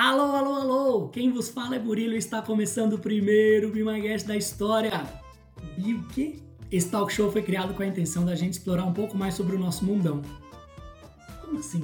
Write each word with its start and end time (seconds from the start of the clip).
Alô, 0.00 0.36
alô, 0.36 0.54
alô! 0.54 1.08
Quem 1.08 1.32
vos 1.32 1.48
fala 1.48 1.74
é 1.74 1.78
Murilo 1.80 2.14
e 2.14 2.18
está 2.18 2.40
começando 2.40 2.92
o 2.92 3.00
primeiro 3.00 3.72
Be 3.72 3.82
Guest 4.00 4.28
da 4.28 4.36
história. 4.36 4.92
E 5.76 5.92
o 5.92 6.04
quê? 6.04 6.38
Esse 6.70 6.88
talk 6.88 7.12
show 7.12 7.32
foi 7.32 7.42
criado 7.42 7.74
com 7.74 7.82
a 7.82 7.86
intenção 7.86 8.24
da 8.24 8.36
gente 8.36 8.52
explorar 8.52 8.84
um 8.84 8.92
pouco 8.92 9.18
mais 9.18 9.34
sobre 9.34 9.56
o 9.56 9.58
nosso 9.58 9.84
mundão. 9.84 10.22
Como 11.40 11.58
assim? 11.58 11.82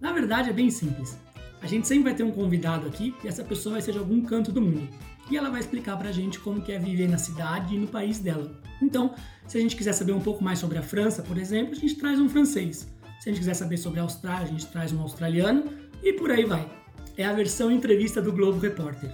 Na 0.00 0.10
verdade 0.10 0.48
é 0.48 0.54
bem 0.54 0.70
simples. 0.70 1.18
A 1.60 1.66
gente 1.66 1.86
sempre 1.86 2.04
vai 2.04 2.14
ter 2.14 2.22
um 2.22 2.30
convidado 2.30 2.86
aqui 2.86 3.14
e 3.22 3.28
essa 3.28 3.44
pessoa 3.44 3.74
vai 3.74 3.82
ser 3.82 3.92
de 3.92 3.98
algum 3.98 4.22
canto 4.22 4.50
do 4.50 4.62
mundo. 4.62 4.88
E 5.30 5.36
ela 5.36 5.50
vai 5.50 5.60
explicar 5.60 5.98
pra 5.98 6.10
gente 6.12 6.40
como 6.40 6.62
que 6.62 6.72
é 6.72 6.78
viver 6.78 7.10
na 7.10 7.18
cidade 7.18 7.74
e 7.74 7.78
no 7.78 7.88
país 7.88 8.20
dela. 8.20 8.58
Então, 8.80 9.14
se 9.46 9.58
a 9.58 9.60
gente 9.60 9.76
quiser 9.76 9.92
saber 9.92 10.12
um 10.12 10.20
pouco 10.20 10.42
mais 10.42 10.58
sobre 10.58 10.78
a 10.78 10.82
França, 10.82 11.22
por 11.22 11.36
exemplo, 11.36 11.72
a 11.72 11.78
gente 11.78 11.96
traz 11.96 12.18
um 12.18 12.26
francês. 12.26 12.88
Se 13.20 13.28
a 13.28 13.32
gente 13.32 13.40
quiser 13.40 13.54
saber 13.54 13.76
sobre 13.76 14.00
a 14.00 14.02
Austrália, 14.02 14.44
a 14.44 14.50
gente 14.50 14.64
traz 14.68 14.94
um 14.94 15.02
australiano 15.02 15.64
e 16.02 16.14
por 16.14 16.30
aí 16.30 16.46
vai. 16.46 16.83
É 17.16 17.24
a 17.24 17.32
versão 17.32 17.70
entrevista 17.70 18.20
do 18.20 18.32
Globo 18.32 18.58
Repórter. 18.58 19.08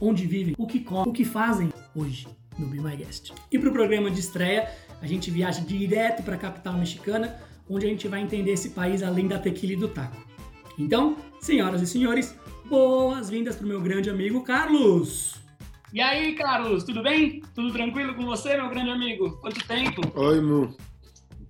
Onde 0.00 0.24
vivem, 0.24 0.54
o 0.56 0.66
que 0.68 0.80
comem, 0.80 1.08
o 1.08 1.12
que 1.12 1.24
fazem 1.24 1.72
hoje 1.96 2.28
no 2.56 2.66
Be 2.66 2.80
My 2.80 2.96
Guest. 2.96 3.32
E 3.50 3.58
para 3.58 3.68
o 3.68 3.72
programa 3.72 4.08
de 4.08 4.20
estreia, 4.20 4.70
a 5.02 5.06
gente 5.06 5.32
viaja 5.32 5.60
direto 5.60 6.22
para 6.22 6.36
a 6.36 6.38
capital 6.38 6.74
mexicana, 6.74 7.36
onde 7.68 7.86
a 7.86 7.88
gente 7.88 8.06
vai 8.06 8.20
entender 8.20 8.52
esse 8.52 8.70
país 8.70 9.02
além 9.02 9.26
da 9.26 9.38
tequila 9.38 9.72
e 9.72 9.76
do 9.76 9.88
taco. 9.88 10.16
Então, 10.78 11.16
senhoras 11.40 11.82
e 11.82 11.86
senhores, 11.88 12.36
boas-vindas 12.66 13.56
para 13.56 13.64
o 13.64 13.68
meu 13.68 13.80
grande 13.80 14.08
amigo 14.08 14.42
Carlos! 14.44 15.34
E 15.92 16.00
aí, 16.00 16.36
Carlos, 16.36 16.84
tudo 16.84 17.02
bem? 17.02 17.42
Tudo 17.52 17.72
tranquilo 17.72 18.14
com 18.14 18.24
você, 18.24 18.56
meu 18.56 18.68
grande 18.68 18.90
amigo? 18.90 19.38
Quanto 19.40 19.66
tempo? 19.66 20.00
Oi, 20.14 20.40
Mu. 20.40 20.76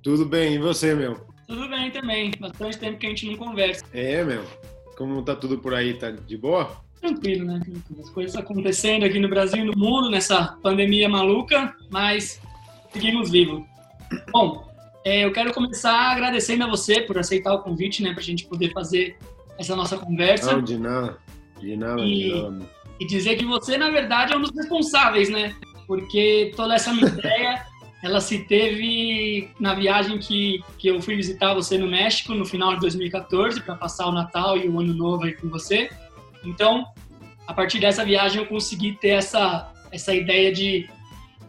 Tudo 0.03 0.25
bem, 0.25 0.55
e 0.55 0.59
você, 0.59 0.95
meu? 0.95 1.27
Tudo 1.47 1.69
bem 1.69 1.91
também. 1.91 2.33
Bastante 2.41 2.79
tempo 2.79 2.99
que 2.99 3.07
a 3.07 3.11
gente 3.11 3.27
não 3.27 3.37
conversa. 3.37 3.85
É, 3.93 4.25
meu. 4.25 4.43
Como 5.01 5.23
tá 5.23 5.35
tudo 5.35 5.57
por 5.57 5.73
aí? 5.73 5.95
Tá 5.95 6.11
de 6.11 6.37
boa? 6.37 6.77
Tranquilo, 7.01 7.47
né? 7.47 7.59
As 7.99 8.11
coisas 8.11 8.37
acontecendo 8.37 9.07
aqui 9.07 9.19
no 9.19 9.31
Brasil 9.31 9.63
e 9.63 9.65
no 9.65 9.73
mundo, 9.75 10.11
nessa 10.11 10.59
pandemia 10.63 11.09
maluca, 11.09 11.75
mas 11.89 12.39
seguimos 12.93 13.31
vivos. 13.31 13.65
Bom, 14.31 14.71
é, 15.03 15.25
eu 15.25 15.33
quero 15.33 15.55
começar 15.55 16.13
agradecendo 16.13 16.65
a 16.65 16.69
você 16.69 17.01
por 17.01 17.17
aceitar 17.17 17.55
o 17.55 17.63
convite, 17.63 18.03
né? 18.03 18.13
Pra 18.13 18.23
gente 18.23 18.45
poder 18.45 18.75
fazer 18.75 19.17
essa 19.59 19.75
nossa 19.75 19.97
conversa. 19.97 20.53
Não, 20.53 20.63
de 20.63 20.79
nada. 20.79 21.17
De 21.59 21.77
nada, 21.79 22.03
e, 22.03 22.23
de 22.23 22.43
nada. 22.43 22.71
E 23.01 23.07
dizer 23.07 23.37
que 23.37 23.47
você, 23.47 23.79
na 23.79 23.89
verdade, 23.89 24.35
é 24.35 24.37
um 24.37 24.43
dos 24.43 24.55
responsáveis, 24.55 25.31
né? 25.31 25.57
Porque 25.87 26.53
toda 26.55 26.75
essa 26.75 26.93
minha 26.93 27.09
ideia 27.19 27.65
ela 28.03 28.21
se 28.21 28.39
teve 28.45 29.51
na 29.59 29.75
viagem 29.75 30.19
que, 30.19 30.63
que 30.79 30.89
eu 30.89 31.01
fui 31.03 31.17
visitar 31.17 31.55
você 31.55 31.77
no 31.77 31.87
México 31.87 32.35
no 32.35 32.47
final 32.47 32.75
de 32.75 32.81
2014 32.81 33.61
para 33.61 33.75
passar 33.75 34.07
o 34.07 34.13
Natal 34.13 34.57
e 34.57 34.69
o 34.69 34.81
Ano 34.81 34.95
Novo 34.95 35.25
aí 35.25 35.35
com 35.35 35.49
você. 35.49 35.91
Então, 36.45 36.87
a 37.47 37.53
partir 37.53 37.79
dessa 37.79 38.05
viagem 38.05 38.41
eu 38.41 38.47
consegui 38.47 38.93
ter 38.93 39.11
essa 39.11 39.73
essa 39.93 40.15
ideia 40.15 40.53
de 40.53 40.89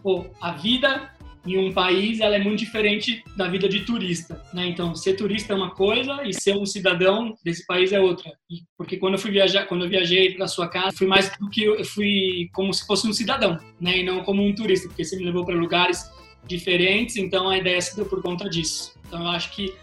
pô, 0.02 0.26
a 0.42 0.52
vida 0.52 1.12
em 1.46 1.58
um 1.58 1.72
país 1.72 2.20
ela 2.20 2.36
é 2.36 2.40
muito 2.40 2.60
diferente 2.60 3.24
da 3.36 3.48
vida 3.48 3.68
de 3.68 3.82
turista, 3.82 4.44
né? 4.54 4.68
Então, 4.68 4.94
ser 4.96 5.16
turista 5.16 5.54
é 5.54 5.56
uma 5.56 5.72
coisa 5.72 6.22
e 6.24 6.34
ser 6.34 6.56
um 6.56 6.66
cidadão 6.66 7.36
desse 7.44 7.66
país 7.66 7.92
é 7.92 8.00
outra. 8.00 8.32
E 8.50 8.62
porque 8.78 8.98
quando 8.98 9.14
eu 9.14 9.20
fui 9.20 9.32
viajar, 9.32 9.66
quando 9.66 9.86
eu 9.86 9.90
viajei 9.90 10.36
para 10.36 10.48
sua 10.48 10.68
casa, 10.68 10.96
fui 10.98 11.08
mais 11.08 11.32
do 11.38 11.50
que 11.50 11.64
eu 11.64 11.84
fui 11.84 12.50
como 12.54 12.74
se 12.74 12.86
fosse 12.86 13.08
um 13.08 13.14
cidadão, 13.14 13.58
né? 13.80 14.00
E 14.00 14.04
não 14.04 14.24
como 14.24 14.46
um 14.46 14.54
turista, 14.54 14.88
porque 14.88 15.04
você 15.04 15.16
me 15.16 15.24
levou 15.24 15.46
para 15.46 15.56
lugares 15.56 16.12
diferentes, 16.45 17.16
então 17.17 17.50
a 17.50 17.58
ideia 17.58 17.80
se 17.81 17.95
deu 17.95 18.06
por 18.06 18.22
conta 18.22 18.50
disso. 18.50 18.94
Então 19.08 19.22
eu 19.22 19.28
acho 19.30 19.52
que 19.52 19.73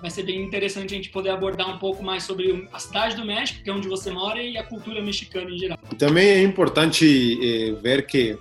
vai 0.00 0.10
ser 0.10 0.24
bem 0.24 0.42
interessante 0.42 0.92
a 0.94 0.96
gente 0.96 1.10
poder 1.10 1.30
abordar 1.30 1.68
um 1.74 1.78
pouco 1.78 2.02
mais 2.02 2.22
sobre 2.22 2.68
a 2.72 2.78
cidade 2.78 3.16
do 3.16 3.24
México, 3.24 3.62
que 3.62 3.70
é 3.70 3.72
onde 3.72 3.88
você 3.88 4.10
mora, 4.10 4.42
e 4.42 4.56
a 4.56 4.62
cultura 4.62 5.00
mexicana 5.02 5.50
em 5.50 5.58
geral. 5.58 5.78
Também 5.98 6.28
é 6.28 6.42
importante 6.42 7.38
eh, 7.42 7.72
ver 7.80 8.06
que, 8.06 8.36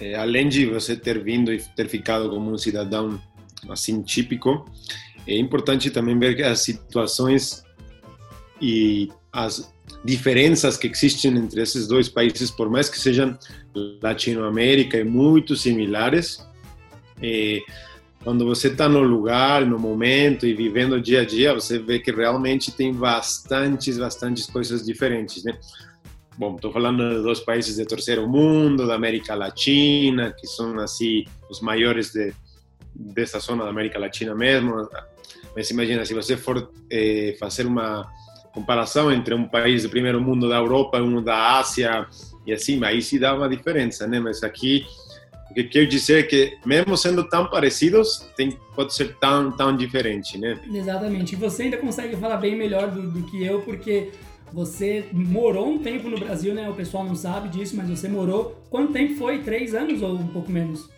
eh, 0.00 0.14
além 0.14 0.48
de 0.48 0.66
você 0.66 0.96
ter 0.96 1.22
vindo 1.22 1.52
e 1.52 1.58
ter 1.76 1.88
ficado 1.88 2.30
como 2.30 2.50
um 2.50 2.58
cidadão 2.58 3.20
assim 3.68 4.02
típico, 4.02 4.64
é 5.26 5.36
importante 5.36 5.90
também 5.90 6.18
ver 6.18 6.36
que 6.36 6.42
as 6.42 6.60
situações 6.60 7.64
e 8.60 9.08
as 9.32 9.72
diferenças 10.04 10.76
que 10.76 10.88
existem 10.88 11.36
entre 11.36 11.60
esses 11.60 11.86
dois 11.86 12.08
países, 12.08 12.50
por 12.50 12.68
mais 12.68 12.88
que 12.88 12.98
sejam 12.98 13.38
Latinoamérica 14.02 14.98
e 14.98 15.04
muito 15.04 15.54
similares, 15.54 16.44
e 17.22 17.62
quando 18.22 18.44
você 18.44 18.68
está 18.68 18.88
no 18.88 19.00
lugar, 19.00 19.66
no 19.66 19.78
momento 19.78 20.46
e 20.46 20.54
vivendo 20.54 20.94
o 20.94 21.00
dia 21.00 21.22
a 21.22 21.24
dia, 21.24 21.52
você 21.52 21.78
vê 21.78 21.98
que 21.98 22.10
realmente 22.10 22.70
tem 22.70 22.92
bastantes, 22.92 23.98
bastantes 23.98 24.46
coisas 24.46 24.84
diferentes, 24.84 25.42
né? 25.44 25.58
Bom, 26.38 26.54
estou 26.54 26.72
falando 26.72 27.08
de 27.10 27.22
dois 27.22 27.40
países 27.40 27.76
do 27.76 27.84
terceiro 27.84 28.26
mundo, 28.26 28.86
da 28.86 28.94
América 28.94 29.34
Latina, 29.34 30.32
que 30.32 30.46
são 30.46 30.78
assim 30.78 31.24
os 31.50 31.60
maiores 31.60 32.12
de, 32.12 32.32
dessa 32.94 33.38
zona 33.38 33.64
da 33.64 33.70
América 33.70 33.98
Latina 33.98 34.34
mesmo. 34.34 34.88
Mas 35.54 35.70
imagina, 35.70 36.04
se 36.04 36.14
você 36.14 36.36
for 36.36 36.70
eh, 36.90 37.36
fazer 37.38 37.66
uma 37.66 38.10
comparação 38.54 39.12
entre 39.12 39.34
um 39.34 39.46
país 39.46 39.82
do 39.82 39.90
primeiro 39.90 40.20
mundo 40.20 40.48
da 40.48 40.56
Europa 40.56 40.98
e 40.98 41.02
um 41.02 41.22
da 41.22 41.58
Ásia, 41.58 42.06
e 42.46 42.52
assim, 42.52 42.82
aí 42.84 43.02
se 43.02 43.18
dá 43.18 43.34
uma 43.34 43.48
diferença, 43.48 44.06
né? 44.06 44.18
Mas 44.18 44.42
aqui 44.42 44.86
o 45.52 45.54
que 45.54 45.64
quer 45.64 45.86
dizer 45.86 46.20
é 46.20 46.22
que, 46.22 46.58
mesmo 46.64 46.96
sendo 46.96 47.28
tão 47.28 47.46
parecidos, 47.46 48.26
tem, 48.34 48.58
pode 48.74 48.94
ser 48.94 49.16
tão, 49.16 49.52
tão 49.52 49.76
diferente, 49.76 50.38
né? 50.38 50.58
Exatamente. 50.72 51.34
E 51.34 51.36
você 51.36 51.64
ainda 51.64 51.76
consegue 51.76 52.16
falar 52.16 52.38
bem 52.38 52.56
melhor 52.56 52.90
do, 52.90 53.02
do 53.02 53.22
que 53.24 53.44
eu, 53.44 53.60
porque 53.60 54.10
você 54.50 55.04
morou 55.12 55.68
um 55.68 55.78
tempo 55.78 56.08
no 56.08 56.18
Brasil, 56.18 56.54
né? 56.54 56.70
O 56.70 56.74
pessoal 56.74 57.04
não 57.04 57.14
sabe 57.14 57.50
disso, 57.50 57.76
mas 57.76 57.88
você 57.88 58.08
morou. 58.08 58.62
Quanto 58.70 58.94
tempo 58.94 59.14
foi? 59.16 59.42
Três 59.42 59.74
anos 59.74 60.00
ou 60.00 60.14
um 60.14 60.26
pouco 60.28 60.50
menos? 60.50 60.88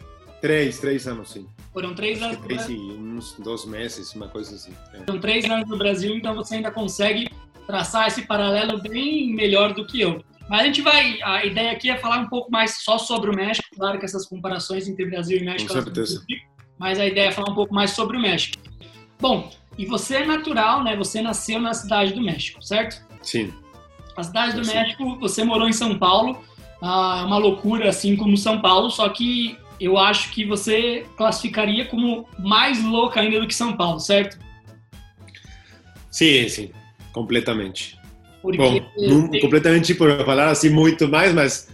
Três, 0.40 0.78
três 0.78 1.08
anos, 1.08 1.32
sim. 1.32 1.46
Foram 1.72 1.92
três 1.92 2.18
Acho 2.18 2.26
anos. 2.26 2.36
que 2.38 2.44
três 2.44 2.68
e 2.68 2.74
uns 2.74 3.34
dois 3.38 3.64
meses, 3.64 4.14
uma 4.14 4.28
coisa 4.28 4.54
assim. 4.54 4.72
É. 4.92 4.98
Foram 5.04 5.18
três 5.18 5.44
anos 5.46 5.68
no 5.68 5.76
Brasil, 5.76 6.14
então 6.14 6.32
você 6.32 6.56
ainda 6.56 6.70
consegue 6.70 7.28
traçar 7.66 8.06
esse 8.06 8.22
paralelo 8.22 8.80
bem 8.80 9.34
melhor 9.34 9.74
do 9.74 9.84
que 9.84 10.00
eu. 10.00 10.22
Mas 10.48 10.60
a 10.60 10.64
gente 10.64 10.82
vai, 10.82 11.18
a 11.22 11.44
ideia 11.44 11.72
aqui 11.72 11.90
é 11.90 11.96
falar 11.96 12.18
um 12.18 12.28
pouco 12.28 12.50
mais 12.50 12.82
só 12.82 12.98
sobre 12.98 13.30
o 13.30 13.34
México, 13.34 13.66
claro 13.76 13.98
que 13.98 14.04
essas 14.04 14.26
comparações 14.26 14.86
entre 14.86 15.06
Brasil 15.06 15.38
e 15.38 15.44
México, 15.44 15.72
Com 15.72 15.82
certeza. 15.82 16.22
mas 16.78 17.00
a 17.00 17.06
ideia 17.06 17.28
é 17.28 17.32
falar 17.32 17.50
um 17.50 17.54
pouco 17.54 17.74
mais 17.74 17.92
sobre 17.92 18.16
o 18.16 18.20
México. 18.20 18.62
Bom, 19.18 19.50
e 19.78 19.86
você 19.86 20.16
é 20.16 20.26
natural, 20.26 20.84
né? 20.84 20.96
Você 20.96 21.22
nasceu 21.22 21.60
na 21.60 21.72
cidade 21.72 22.12
do 22.12 22.20
México, 22.20 22.62
certo? 22.62 23.02
Sim. 23.22 23.52
A 24.16 24.22
cidade 24.22 24.54
do 24.54 24.64
Sim. 24.64 24.74
México, 24.74 25.18
você 25.18 25.42
morou 25.42 25.68
em 25.68 25.72
São 25.72 25.98
Paulo, 25.98 26.44
ah, 26.82 27.20
é 27.22 27.24
uma 27.24 27.38
loucura 27.38 27.88
assim 27.88 28.14
como 28.14 28.36
São 28.36 28.60
Paulo, 28.60 28.90
só 28.90 29.08
que 29.08 29.56
eu 29.80 29.98
acho 29.98 30.30
que 30.30 30.44
você 30.44 31.06
classificaria 31.16 31.86
como 31.86 32.28
mais 32.38 32.82
louca 32.84 33.20
ainda 33.20 33.40
do 33.40 33.46
que 33.46 33.54
São 33.54 33.76
Paulo, 33.76 33.98
certo? 33.98 34.38
Sim, 36.10 36.48
sim, 36.48 36.70
completamente. 37.12 37.98
Porque 38.44 38.58
Bom, 38.58 38.80
não 38.98 39.26
tem- 39.28 39.40
completamente 39.40 39.94
por 39.94 40.22
falar 40.22 40.50
assim 40.50 40.68
muito 40.68 41.08
mais, 41.08 41.32
mas 41.32 41.66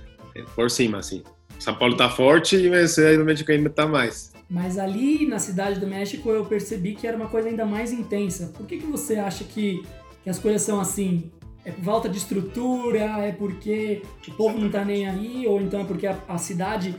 por 0.55 0.71
cima, 0.71 0.99
assim. 0.99 1.25
São 1.59 1.75
Paulo 1.75 1.97
tá 1.97 2.09
forte, 2.09 2.71
mas 2.71 2.97
aí 2.97 3.17
no 3.17 3.25
México 3.25 3.51
ainda 3.51 3.69
tá 3.69 3.89
mais. 3.89 4.33
Mas 4.49 4.79
ali 4.79 5.27
na 5.27 5.41
cidade 5.41 5.81
do 5.81 5.87
México 5.87 6.31
eu 6.31 6.45
percebi 6.45 6.95
que 6.95 7.09
era 7.09 7.17
uma 7.17 7.27
coisa 7.27 7.49
ainda 7.49 7.67
mais 7.67 7.93
intensa. 7.93 8.53
Por 8.57 8.67
que, 8.67 8.79
que 8.79 8.87
você 8.87 9.17
acha 9.17 9.43
que, 9.43 9.83
que 10.23 10.31
as 10.31 10.39
coisas 10.39 10.63
são 10.63 10.81
assim? 10.81 11.31
É 11.65 11.73
por 11.73 11.85
falta 11.85 12.09
de 12.09 12.19
estrutura? 12.19 13.01
É 13.19 13.33
porque 13.33 14.03
o 14.29 14.33
povo 14.33 14.57
não 14.57 14.71
tá 14.71 14.85
nem 14.85 15.09
aí? 15.09 15.45
Ou 15.49 15.61
então 15.61 15.81
é 15.81 15.85
porque 15.85 16.07
a, 16.07 16.17
a 16.29 16.39
cidade, 16.39 16.95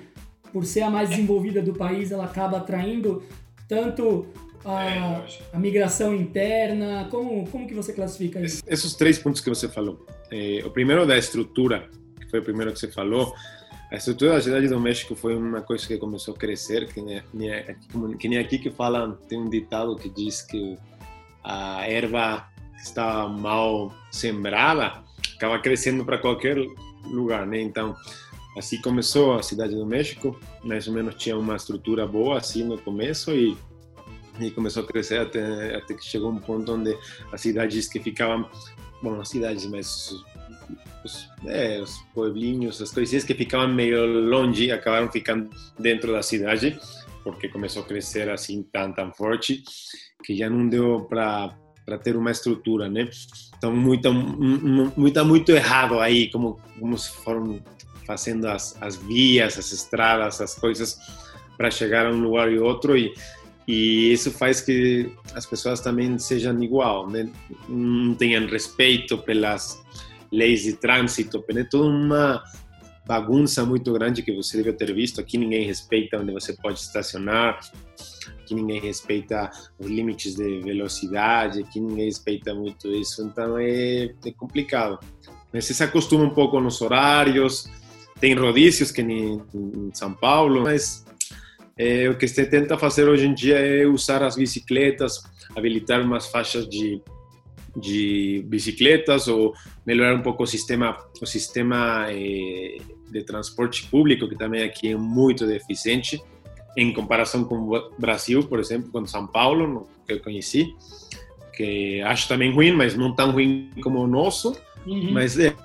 por 0.51 0.65
ser 0.65 0.81
a 0.81 0.89
mais 0.89 1.09
desenvolvida 1.09 1.61
do 1.61 1.73
país, 1.73 2.11
ela 2.11 2.25
acaba 2.25 2.57
atraindo 2.57 3.23
tanto 3.69 4.27
a, 4.65 5.23
a 5.53 5.59
migração 5.59 6.13
interna? 6.15 7.07
Como, 7.09 7.47
como 7.47 7.67
que 7.67 7.73
você 7.73 7.93
classifica 7.93 8.39
isso? 8.41 8.61
Esses 8.65 8.93
três 8.95 9.17
pontos 9.17 9.41
que 9.41 9.49
você 9.49 9.67
falou. 9.67 10.05
Eh, 10.31 10.61
o 10.65 10.69
primeiro 10.69 11.05
da 11.05 11.17
estrutura, 11.17 11.89
que 12.19 12.29
foi 12.29 12.39
o 12.39 12.43
primeiro 12.43 12.71
que 12.71 12.79
você 12.79 12.87
falou. 12.87 13.33
A 13.91 13.95
estrutura 13.95 14.33
da 14.33 14.41
cidade 14.41 14.69
do 14.69 14.79
México 14.79 15.15
foi 15.15 15.35
uma 15.35 15.61
coisa 15.61 15.85
que 15.85 15.97
começou 15.97 16.33
a 16.33 16.37
crescer, 16.37 16.87
que 16.87 17.01
nem, 17.01 17.21
que 18.17 18.29
nem 18.29 18.39
aqui 18.39 18.57
que 18.57 18.71
falam, 18.71 19.17
tem 19.27 19.37
um 19.37 19.49
ditado 19.49 19.97
que 19.97 20.07
diz 20.07 20.41
que 20.41 20.77
a 21.43 21.85
erva 21.89 22.47
que 22.77 22.83
está 22.83 23.27
mal 23.27 23.93
sembrada 24.09 25.03
acaba 25.35 25.59
crescendo 25.59 26.05
para 26.05 26.17
qualquer 26.17 26.57
lugar, 27.03 27.45
né? 27.45 27.59
Então, 27.59 27.95
assim 28.57 28.79
começou 28.81 29.33
a 29.33 29.43
cidade 29.43 29.75
do 29.75 29.85
México, 29.85 30.39
mais 30.63 30.87
ou 30.87 30.93
menos 30.93 31.15
tinha 31.15 31.37
uma 31.37 31.55
estrutura 31.55 32.07
boa 32.07 32.37
assim 32.37 32.63
no 32.63 32.77
começo 32.77 33.31
e 33.31 33.57
e 34.47 34.51
começou 34.51 34.83
a 34.83 34.87
crescer 34.87 35.19
até, 35.19 35.75
até 35.75 35.93
que 35.93 36.05
chegou 36.05 36.31
um 36.31 36.39
ponto 36.39 36.73
onde 36.73 36.97
as 37.31 37.41
cidades 37.41 37.87
que 37.87 37.99
ficavam, 37.99 38.49
bom, 39.01 39.19
as 39.19 39.29
cidades, 39.29 39.65
mas 39.65 40.13
os, 41.03 41.29
é, 41.45 41.79
os 41.79 41.97
pueblinhos, 42.13 42.81
as 42.81 42.91
coisinhas 42.91 43.23
que 43.23 43.33
ficavam 43.33 43.67
meio 43.67 44.05
longe, 44.05 44.71
acabaram 44.71 45.11
ficando 45.11 45.49
dentro 45.79 46.11
da 46.11 46.21
cidade, 46.21 46.79
porque 47.23 47.47
começou 47.47 47.83
a 47.83 47.85
crescer 47.85 48.29
assim 48.29 48.63
tão, 48.71 48.91
tão 48.93 49.11
forte, 49.13 49.63
que 50.23 50.35
já 50.35 50.49
não 50.49 50.67
deu 50.67 51.05
para 51.09 51.55
para 51.83 51.97
ter 51.97 52.15
uma 52.15 52.31
estrutura, 52.31 52.87
né? 52.87 53.09
Então, 53.57 53.75
muito, 53.75 54.13
muito, 54.13 55.25
muito 55.25 55.51
errado 55.51 55.99
aí, 55.99 56.29
como, 56.31 56.59
como 56.79 56.97
se 56.97 57.11
foram 57.11 57.59
fazendo 58.05 58.47
as, 58.47 58.81
as 58.81 58.95
vias, 58.95 59.57
as 59.57 59.71
estradas, 59.71 60.39
as 60.41 60.55
coisas 60.55 60.97
para 61.57 61.69
chegar 61.69 62.05
a 62.05 62.11
um 62.11 62.21
lugar 62.21 62.51
e 62.51 62.59
outro 62.59 62.97
e 62.97 63.13
e 63.67 64.11
isso 64.11 64.31
faz 64.31 64.61
que 64.61 65.11
as 65.35 65.45
pessoas 65.45 65.79
também 65.79 66.17
sejam 66.17 66.61
igual, 66.63 67.09
né? 67.09 67.29
não 67.69 68.13
tenham 68.15 68.45
respeito 68.47 69.17
pelas 69.19 69.81
leis 70.31 70.63
de 70.63 70.73
trânsito, 70.73 71.43
é 71.49 71.63
toda 71.63 71.85
uma 71.89 72.43
bagunça 73.05 73.65
muito 73.65 73.91
grande 73.93 74.23
que 74.23 74.33
você 74.33 74.57
deve 74.57 74.73
ter 74.73 74.93
visto. 74.93 75.19
Aqui 75.19 75.37
ninguém 75.37 75.65
respeita 75.65 76.17
onde 76.17 76.31
você 76.31 76.53
pode 76.53 76.79
estacionar, 76.79 77.59
aqui 78.41 78.55
ninguém 78.55 78.79
respeita 78.79 79.51
os 79.77 79.87
limites 79.87 80.35
de 80.35 80.59
velocidade, 80.59 81.61
aqui 81.61 81.79
ninguém 81.79 82.05
respeita 82.05 82.53
muito 82.53 82.87
isso, 82.89 83.23
então 83.23 83.57
é, 83.57 84.13
é 84.25 84.31
complicado. 84.31 84.99
Mas 85.53 85.65
você 85.65 85.73
se 85.73 85.83
acostuma 85.83 86.23
um 86.23 86.29
pouco 86.29 86.59
nos 86.59 86.81
horários, 86.81 87.69
tem 88.19 88.33
rodízios 88.33 88.91
que 88.91 89.03
nem 89.03 89.41
em 89.53 89.91
São 89.93 90.13
Paulo, 90.13 90.63
mas 90.63 91.05
é, 91.81 92.07
o 92.07 92.15
que 92.15 92.27
se 92.27 92.45
tenta 92.45 92.77
fazer 92.77 93.09
hoje 93.09 93.25
em 93.25 93.33
dia 93.33 93.57
é 93.57 93.87
usar 93.87 94.21
as 94.21 94.35
bicicletas, 94.35 95.23
habilitar 95.55 95.99
umas 95.99 96.27
faixas 96.27 96.69
de, 96.69 97.01
de 97.75 98.45
bicicletas 98.45 99.27
ou 99.27 99.55
melhorar 99.83 100.15
um 100.15 100.21
pouco 100.21 100.43
o 100.43 100.45
sistema, 100.47 100.95
o 101.19 101.25
sistema 101.25 102.05
é, 102.09 102.77
de 103.09 103.23
transporte 103.23 103.87
público, 103.87 104.29
que 104.29 104.37
também 104.37 104.61
aqui 104.61 104.89
é 104.89 104.95
muito 104.95 105.47
deficiente, 105.47 106.21
em 106.77 106.93
comparação 106.93 107.43
com 107.43 107.55
o 107.55 107.91
Brasil, 107.97 108.43
por 108.43 108.59
exemplo, 108.59 108.91
com 108.91 109.03
São 109.07 109.25
Paulo, 109.25 109.89
que 110.05 110.13
eu 110.13 110.19
conheci, 110.19 110.75
que 111.55 111.99
acho 112.01 112.27
também 112.27 112.53
ruim, 112.53 112.73
mas 112.73 112.95
não 112.95 113.11
tão 113.15 113.31
ruim 113.31 113.71
como 113.81 113.99
o 113.99 114.07
nosso, 114.07 114.55
uhum. 114.85 115.11
mas 115.11 115.39
é, 115.39 115.55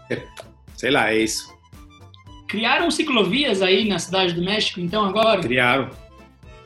sei 0.75 0.91
lá, 0.91 1.13
é 1.13 1.19
isso. 1.19 1.55
Criaram 2.49 2.91
ciclovias 2.91 3.61
aí 3.61 3.87
na 3.87 3.99
cidade 3.99 4.33
do 4.33 4.43
México, 4.43 4.81
então, 4.81 5.05
agora? 5.05 5.43
Criaram. 5.43 6.06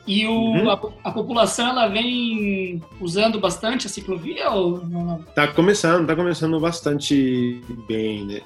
E 0.07 0.25
o, 0.25 0.31
uhum. 0.31 0.69
a, 0.69 0.73
a, 1.03 1.11
população, 1.11 1.69
ela 1.69 1.87
vem 1.87 2.81
usando 2.99 3.39
bastante 3.39 3.87
a 3.87 3.89
ciclovia 3.89 4.49
ou 4.49 4.85
não? 4.85 5.21
Tá 5.35 5.47
começando, 5.47 6.07
tá 6.07 6.15
começando 6.15 6.59
bastante 6.59 7.61
bem, 7.87 8.25
né? 8.25 8.41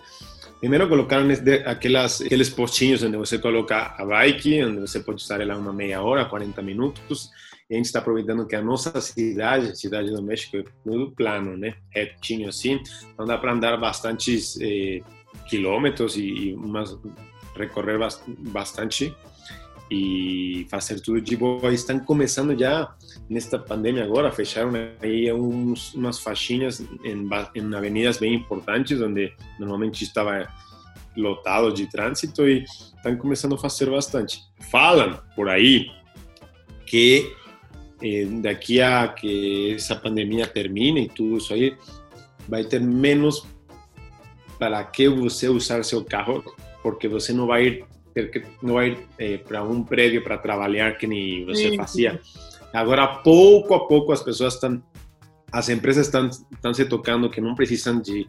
Primeiro 0.59 0.89
colocaram 0.89 1.27
aquelas, 1.65 2.21
aqueles 2.21 2.49
postinhos 2.49 3.03
onde 3.03 3.17
você 3.17 3.37
coloca 3.37 3.93
a 3.97 4.05
bike, 4.05 4.63
onde 4.63 4.81
você 4.81 4.99
pode 4.99 5.23
usar 5.23 5.39
ela 5.39 5.55
uma 5.55 5.71
meia 5.71 6.01
hora, 6.01 6.25
40 6.25 6.61
minutos. 6.61 7.29
E 7.69 7.73
a 7.73 7.77
gente 7.77 7.85
está 7.85 7.99
aproveitando 7.99 8.45
que 8.45 8.55
a 8.55 8.61
nossa 8.61 8.99
cidade, 9.01 9.77
cidade 9.77 10.11
do 10.11 10.21
México, 10.21 10.57
é 10.57 10.63
tudo 10.83 11.11
plano, 11.11 11.57
né? 11.57 11.75
Retinho 11.89 12.49
assim. 12.49 12.81
Então 13.13 13.25
dá 13.25 13.37
para 13.37 13.53
andar 13.53 13.77
bastantes 13.77 14.59
eh, 14.61 15.01
quilômetros 15.47 16.15
e, 16.15 16.21
e 16.21 16.53
umas, 16.53 16.97
recorrer 17.55 17.99
bastante 18.51 19.15
e 19.89 20.65
fazer 20.69 20.99
tudo 20.99 21.21
de 21.21 21.35
boa. 21.35 21.73
Estão 21.73 21.99
começando 21.99 22.57
já 22.57 22.93
nesta 23.29 23.59
pandemia 23.59 24.03
agora, 24.03 24.31
fecharam 24.31 24.71
aí 25.01 25.31
uns, 25.31 25.93
umas 25.93 26.19
faixinhas 26.19 26.79
em, 26.79 27.27
em 27.55 27.75
avenidas 27.75 28.17
bem 28.17 28.33
importantes, 28.33 29.01
onde 29.01 29.33
normalmente 29.59 30.03
estava 30.03 30.47
lotado 31.15 31.71
de 31.73 31.89
trânsito 31.89 32.47
e 32.47 32.63
estão 32.95 33.15
começando 33.17 33.55
a 33.55 33.57
fazer 33.57 33.89
bastante. 33.89 34.41
Falam 34.71 35.19
por 35.35 35.49
aí 35.49 35.91
que 36.85 37.33
eh, 38.01 38.25
daqui 38.41 38.81
a 38.81 39.07
que 39.07 39.73
essa 39.73 39.95
pandemia 39.95 40.45
termine 40.45 41.05
e 41.05 41.09
tudo 41.09 41.38
isso 41.38 41.53
aí, 41.53 41.75
vai 42.47 42.63
ter 42.63 42.81
menos 42.81 43.45
para 44.59 44.83
que 44.83 45.07
você 45.07 45.47
usar 45.47 45.83
seu 45.83 46.03
carro, 46.03 46.43
porque 46.81 47.07
você 47.07 47.33
não 47.33 47.47
vai 47.47 47.65
ir 47.65 47.85
ter 48.15 48.31
que 48.31 48.44
não 48.62 48.81
ir 48.81 48.97
eh, 49.19 49.38
para 49.38 49.62
um 49.62 49.83
prédio 49.83 50.23
para 50.23 50.38
trabalhar 50.38 50.97
que 50.97 51.06
nem 51.06 51.45
você 51.45 51.69
sim, 51.69 51.75
fazia. 51.75 52.21
Agora, 52.73 53.06
pouco 53.07 53.73
a 53.73 53.85
pouco, 53.85 54.13
as 54.13 54.23
pessoas 54.23 54.56
estão, 54.56 54.81
as 55.51 55.67
empresas 55.67 56.07
estão, 56.07 56.27
estão 56.27 56.73
se 56.73 56.85
tocando 56.85 57.29
que 57.29 57.41
não 57.41 57.53
precisam 57.53 58.00
de 58.00 58.27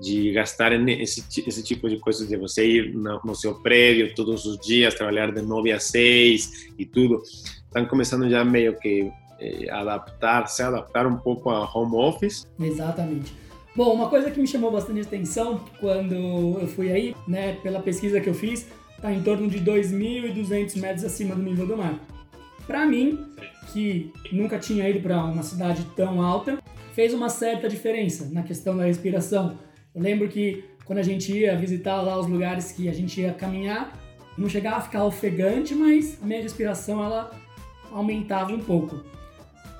de 0.00 0.32
gastar 0.32 0.72
esse, 0.72 1.24
esse 1.44 1.62
tipo 1.62 1.88
de 1.88 1.98
coisas, 1.98 2.28
de 2.28 2.36
você 2.36 2.64
ir 2.64 2.94
no, 2.94 3.20
no, 3.24 3.34
seu 3.34 3.56
prédio 3.56 4.14
todos 4.14 4.46
os 4.46 4.56
dias, 4.58 4.94
trabalhar 4.94 5.32
de 5.32 5.42
9 5.42 5.72
a 5.72 5.80
6 5.80 6.74
e 6.78 6.86
tudo. 6.86 7.20
Estão 7.66 7.84
começando 7.86 8.30
já 8.30 8.44
meio 8.44 8.78
que 8.78 9.10
eh, 9.40 9.68
adaptar, 9.70 10.46
se 10.46 10.62
adaptar 10.62 11.04
um 11.04 11.16
pouco 11.16 11.50
a 11.50 11.68
home 11.74 11.96
office. 11.96 12.46
Exatamente. 12.60 13.32
Bom, 13.74 13.92
uma 13.92 14.08
coisa 14.08 14.30
que 14.30 14.40
me 14.40 14.46
chamou 14.46 14.70
bastante 14.70 15.00
atenção 15.00 15.64
quando 15.80 16.14
eu 16.60 16.68
fui 16.68 16.92
aí, 16.92 17.14
né, 17.26 17.56
pela 17.62 17.80
pesquisa 17.80 18.20
que 18.20 18.28
eu 18.28 18.34
fiz, 18.34 18.66
está 18.98 19.12
em 19.12 19.22
torno 19.22 19.48
de 19.48 19.60
2.200 19.60 20.76
metros 20.76 21.04
acima 21.04 21.34
do 21.34 21.42
nível 21.42 21.66
do 21.66 21.76
mar. 21.76 21.98
Para 22.66 22.84
mim, 22.84 23.26
que 23.72 24.12
nunca 24.32 24.58
tinha 24.58 24.88
ido 24.88 25.00
para 25.00 25.24
uma 25.24 25.42
cidade 25.42 25.86
tão 25.96 26.20
alta, 26.20 26.58
fez 26.92 27.14
uma 27.14 27.28
certa 27.28 27.68
diferença 27.68 28.28
na 28.32 28.42
questão 28.42 28.76
da 28.76 28.84
respiração. 28.84 29.56
Eu 29.94 30.02
lembro 30.02 30.28
que 30.28 30.64
quando 30.84 30.98
a 30.98 31.02
gente 31.02 31.32
ia 31.32 31.56
visitar 31.56 32.02
lá 32.02 32.18
os 32.18 32.26
lugares 32.26 32.72
que 32.72 32.88
a 32.88 32.92
gente 32.92 33.20
ia 33.20 33.32
caminhar, 33.32 33.96
não 34.36 34.48
chegava 34.48 34.76
a 34.76 34.80
ficar 34.80 35.04
ofegante, 35.04 35.74
mas 35.74 36.18
a 36.20 36.26
minha 36.26 36.42
respiração 36.42 37.02
ela 37.02 37.30
aumentava 37.92 38.52
um 38.52 38.60
pouco. 38.60 39.02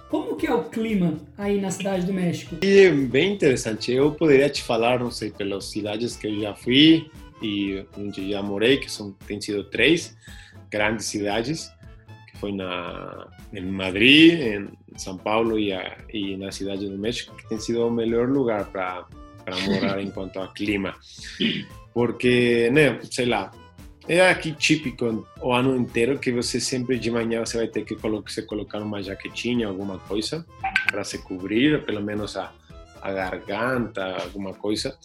Como 0.09 0.37
que 0.37 0.47
é 0.47 0.55
o 0.55 0.65
clima 0.65 1.19
aí 1.37 1.61
na 1.61 1.71
cidade 1.71 2.07
do 2.07 2.15
México? 2.15 2.57
É 2.63 2.91
bem 2.91 3.35
interessante. 3.35 3.93
Eu 3.93 4.13
poderia 4.13 4.49
te 4.49 4.63
falar, 4.63 5.01
não 5.01 5.11
sei, 5.11 5.31
pelas 5.31 5.67
cidades 5.67 6.17
que 6.17 6.27
eu 6.27 6.41
já 6.41 6.55
fui, 6.55 7.11
e 7.43 7.85
onde 7.97 8.31
já 8.31 8.43
morei, 8.43 8.79
que 8.79 8.91
são 8.91 9.13
tem 9.27 9.41
sido 9.41 9.65
três 9.65 10.17
grandes 10.71 11.07
cidades, 11.07 11.73
que 12.31 12.39
foi 12.39 12.53
na 12.53 13.27
em 13.53 13.65
Madrid, 13.65 14.69
em 14.93 14.99
São 14.99 15.17
Paulo 15.17 15.59
e, 15.59 15.73
a, 15.73 15.97
e 16.13 16.37
na 16.37 16.53
cidade 16.53 16.87
do 16.87 16.99
México, 16.99 17.35
que 17.35 17.49
tem 17.49 17.59
sido 17.59 17.87
o 17.87 17.91
melhor 17.91 18.29
lugar 18.29 18.67
para 18.67 19.07
para 19.45 19.57
morar 19.63 20.01
em 20.03 20.11
quanto 20.11 20.39
a 20.41 20.49
clima, 20.49 20.95
porque, 21.95 22.71
né, 22.71 23.01
sei 23.11 23.25
lá, 23.25 23.51
é 24.07 24.31
aqui 24.31 24.53
típico 24.53 25.27
o 25.41 25.53
ano 25.53 25.77
inteiro 25.77 26.19
que 26.19 26.33
você 26.33 26.59
sempre 26.59 26.99
de 26.99 27.11
manhã 27.11 27.45
você 27.45 27.59
vai 27.59 27.69
ter 27.69 27.85
que 27.85 27.95
colocar, 27.95 28.31
se 28.31 28.43
colocar 28.43 28.79
uma 28.81 29.03
jaquetinha, 29.03 29.69
alguma 29.69 29.99
coisa 29.99 30.45
para 30.87 31.05
se 31.05 31.19
cobrir, 31.19 31.85
pelo 31.85 32.03
menos 32.03 32.37
a, 32.37 32.53
a 33.03 33.13
garganta, 33.13 34.17
alguma 34.23 34.55
coisa 34.55 34.97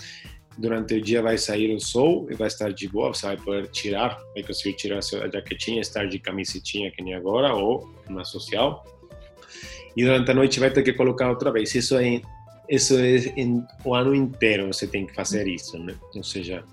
durante 0.57 0.95
o 0.95 1.01
dia 1.01 1.21
vai 1.21 1.37
sair 1.37 1.73
o 1.73 1.79
sol 1.79 2.27
e 2.29 2.35
vai 2.35 2.47
estar 2.47 2.71
de 2.71 2.87
boa, 2.87 3.13
você 3.13 3.25
vai 3.25 3.37
poder 3.37 3.67
tirar, 3.67 4.17
vai 4.33 4.43
conseguir 4.43 4.75
tirar 4.75 4.99
a 4.99 5.01
sua 5.01 5.29
jaquetinha, 5.29 5.81
estar 5.81 6.07
de 6.07 6.19
camisetinha 6.19 6.91
que 6.91 7.01
nem 7.01 7.13
agora, 7.13 7.53
ou 7.53 7.89
uma 8.07 8.23
social. 8.23 8.85
E 9.95 10.03
durante 10.03 10.31
a 10.31 10.33
noite 10.33 10.59
vai 10.59 10.71
ter 10.71 10.83
que 10.83 10.93
colocar 10.93 11.29
outra 11.29 11.51
vez. 11.51 11.73
Isso 11.73 11.97
é, 11.97 12.21
isso 12.69 12.97
é 12.97 13.17
em, 13.37 13.63
o 13.83 13.93
ano 13.93 14.13
inteiro 14.13 14.67
você 14.67 14.87
tem 14.87 15.05
que 15.05 15.13
fazer 15.13 15.47
isso, 15.47 15.77
né? 15.77 15.95
Ou 16.15 16.23
seja, 16.23 16.63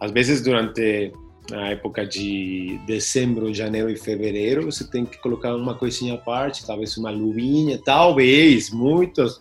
às 0.00 0.10
vezes 0.10 0.40
durante 0.40 1.12
a 1.52 1.70
época 1.70 2.06
de 2.06 2.78
dezembro, 2.86 3.54
janeiro 3.54 3.88
e 3.88 3.96
fevereiro, 3.96 4.70
você 4.70 4.84
tem 4.86 5.04
que 5.04 5.18
colocar 5.18 5.54
uma 5.56 5.74
coisinha 5.74 6.14
à 6.14 6.18
parte, 6.18 6.66
talvez 6.66 6.96
uma 6.96 7.10
luvinha, 7.10 7.78
talvez, 7.78 8.70
muitas, 8.70 9.40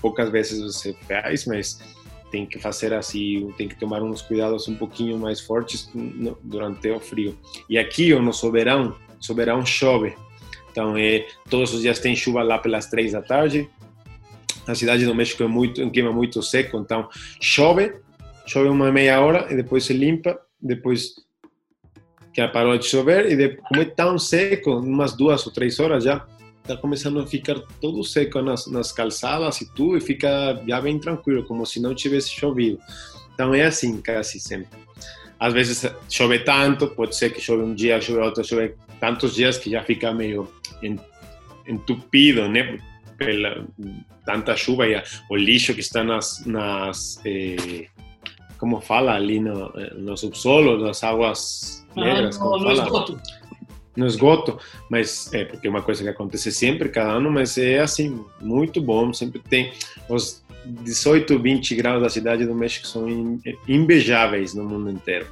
poucas 0.00 0.30
vezes 0.30 0.60
você 0.62 0.94
faz, 1.06 1.44
mas 1.44 1.78
tem 2.34 2.44
que 2.44 2.58
fazer 2.58 2.92
assim, 2.92 3.54
tem 3.56 3.68
que 3.68 3.76
tomar 3.76 4.02
uns 4.02 4.20
cuidados 4.20 4.66
um 4.66 4.74
pouquinho 4.74 5.16
mais 5.16 5.40
fortes 5.40 5.88
durante 6.42 6.90
o 6.90 6.98
frio. 6.98 7.38
E 7.70 7.78
aqui, 7.78 8.12
no 8.12 8.22
nosso 8.22 8.50
verão, 8.50 8.92
chove. 9.64 10.16
Então, 10.68 10.96
é, 10.96 11.28
todos 11.48 11.72
os 11.72 11.82
dias 11.82 12.00
tem 12.00 12.16
chuva 12.16 12.42
lá 12.42 12.58
pelas 12.58 12.86
três 12.86 13.12
da 13.12 13.22
tarde. 13.22 13.70
A 14.66 14.74
cidade 14.74 15.06
do 15.06 15.14
México 15.14 15.44
é 15.44 15.46
muito, 15.46 15.80
um 15.80 15.88
clima 15.88 16.10
muito 16.10 16.42
seco, 16.42 16.76
então 16.76 17.08
chove, 17.40 17.94
chove 18.48 18.68
uma 18.68 18.90
meia 18.90 19.20
hora 19.20 19.46
e 19.52 19.54
depois 19.54 19.84
se 19.84 19.92
limpa, 19.92 20.36
depois 20.60 21.14
que 22.32 22.48
parou 22.48 22.76
de 22.76 22.84
chover 22.84 23.30
e 23.30 23.36
depois, 23.36 23.68
como 23.68 23.80
é 23.80 23.84
tão 23.84 24.18
seco, 24.18 24.72
umas 24.72 25.16
duas 25.16 25.46
ou 25.46 25.52
três 25.52 25.78
horas 25.78 26.02
já 26.02 26.26
está 26.64 26.76
começando 26.78 27.20
a 27.20 27.26
ficar 27.26 27.60
todo 27.80 28.02
seco 28.02 28.40
nas, 28.40 28.66
nas 28.66 28.90
calçadas 28.90 29.60
e 29.60 29.70
tudo, 29.74 29.98
e 29.98 30.00
fica 30.00 30.60
já 30.66 30.80
bem 30.80 30.98
tranquilo, 30.98 31.44
como 31.44 31.64
se 31.66 31.78
não 31.78 31.94
tivesse 31.94 32.30
chovido. 32.30 32.78
Então 33.34 33.54
é 33.54 33.64
assim 33.64 34.00
quase 34.00 34.40
sempre. 34.40 34.78
Às 35.38 35.52
vezes 35.52 35.84
chove 36.08 36.38
tanto, 36.38 36.88
pode 36.88 37.14
ser 37.14 37.30
que 37.30 37.40
chove 37.40 37.62
um 37.62 37.74
dia, 37.74 38.00
chove 38.00 38.20
outro, 38.20 38.42
chove 38.42 38.74
tantos 38.98 39.34
dias 39.34 39.58
que 39.58 39.70
já 39.70 39.82
fica 39.82 40.12
meio 40.12 40.48
entupido, 41.66 42.48
né? 42.48 42.80
Pela 43.18 43.64
tanta 44.24 44.56
chuva 44.56 44.86
e 44.86 45.02
o 45.28 45.36
lixo 45.36 45.74
que 45.74 45.80
está 45.80 46.02
nas, 46.02 46.44
nas 46.46 47.20
eh, 47.26 47.86
como 48.56 48.80
fala 48.80 49.14
ali 49.14 49.38
no, 49.38 49.70
no 49.96 50.16
subsolo, 50.16 50.78
nas 50.78 51.04
águas 51.04 51.86
negras, 51.94 52.36
ah, 52.36 52.40
como 52.40 52.56
no 52.56 52.64
fala? 52.64 52.82
Esgoto 52.84 53.20
no 53.96 54.06
esgoto, 54.06 54.58
mas 54.90 55.32
é 55.32 55.44
porque 55.44 55.66
é 55.66 55.70
uma 55.70 55.82
coisa 55.82 56.02
que 56.02 56.08
acontece 56.08 56.50
sempre, 56.50 56.88
cada 56.88 57.12
ano, 57.12 57.30
mas 57.30 57.56
é 57.58 57.80
assim, 57.80 58.24
muito 58.40 58.80
bom, 58.80 59.12
sempre 59.12 59.40
tem 59.40 59.72
os 60.08 60.42
18, 60.64 61.38
20 61.38 61.74
graus 61.74 62.02
da 62.02 62.08
cidade 62.08 62.46
do 62.46 62.54
México 62.54 62.86
são 62.86 63.06
invejáveis 63.68 64.54
no 64.54 64.64
mundo 64.64 64.90
inteiro. 64.90 65.26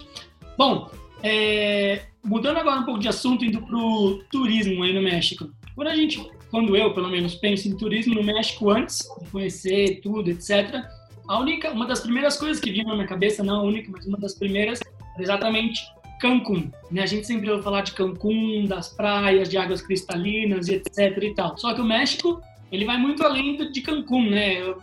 Bom, 0.56 0.90
é, 1.22 2.02
mudando 2.22 2.58
agora 2.58 2.80
um 2.80 2.84
pouco 2.84 3.00
de 3.00 3.08
assunto, 3.08 3.44
indo 3.44 3.62
para 3.62 3.76
o 3.76 4.22
turismo 4.30 4.82
aí 4.82 4.92
no 4.92 5.02
México. 5.02 5.50
Quando 5.74 5.88
a 5.88 5.96
gente, 5.96 6.30
quando 6.50 6.76
eu 6.76 6.92
pelo 6.92 7.08
menos 7.08 7.34
penso 7.34 7.68
em 7.68 7.76
turismo 7.76 8.14
no 8.14 8.22
México 8.22 8.70
antes 8.70 9.08
de 9.20 9.30
conhecer 9.30 10.00
tudo, 10.02 10.30
etc., 10.30 10.84
a 11.28 11.38
única, 11.38 11.70
uma 11.70 11.86
das 11.86 12.00
primeiras 12.00 12.36
coisas 12.36 12.60
que 12.60 12.70
vinha 12.70 12.84
na 12.84 12.94
minha 12.94 13.06
cabeça, 13.06 13.42
não 13.42 13.60
a 13.60 13.62
única, 13.62 13.90
mas 13.90 14.04
uma 14.06 14.18
das 14.18 14.34
primeiras, 14.34 14.80
exatamente 15.18 15.80
Cancún. 16.22 16.70
Né? 16.88 17.02
A 17.02 17.06
gente 17.06 17.26
sempre 17.26 17.50
ouve 17.50 17.64
falar 17.64 17.82
de 17.82 17.92
Cancún, 17.92 18.64
das 18.66 18.88
praias, 18.88 19.48
de 19.48 19.58
águas 19.58 19.82
cristalinas 19.82 20.68
e 20.68 20.74
etc 20.74 21.18
e 21.20 21.34
tal. 21.34 21.58
Só 21.58 21.74
que 21.74 21.80
o 21.80 21.84
México, 21.84 22.40
ele 22.70 22.84
vai 22.84 22.96
muito 22.96 23.24
além 23.24 23.56
de 23.72 23.80
Cancún, 23.80 24.30
né? 24.30 24.62
Eu, 24.62 24.78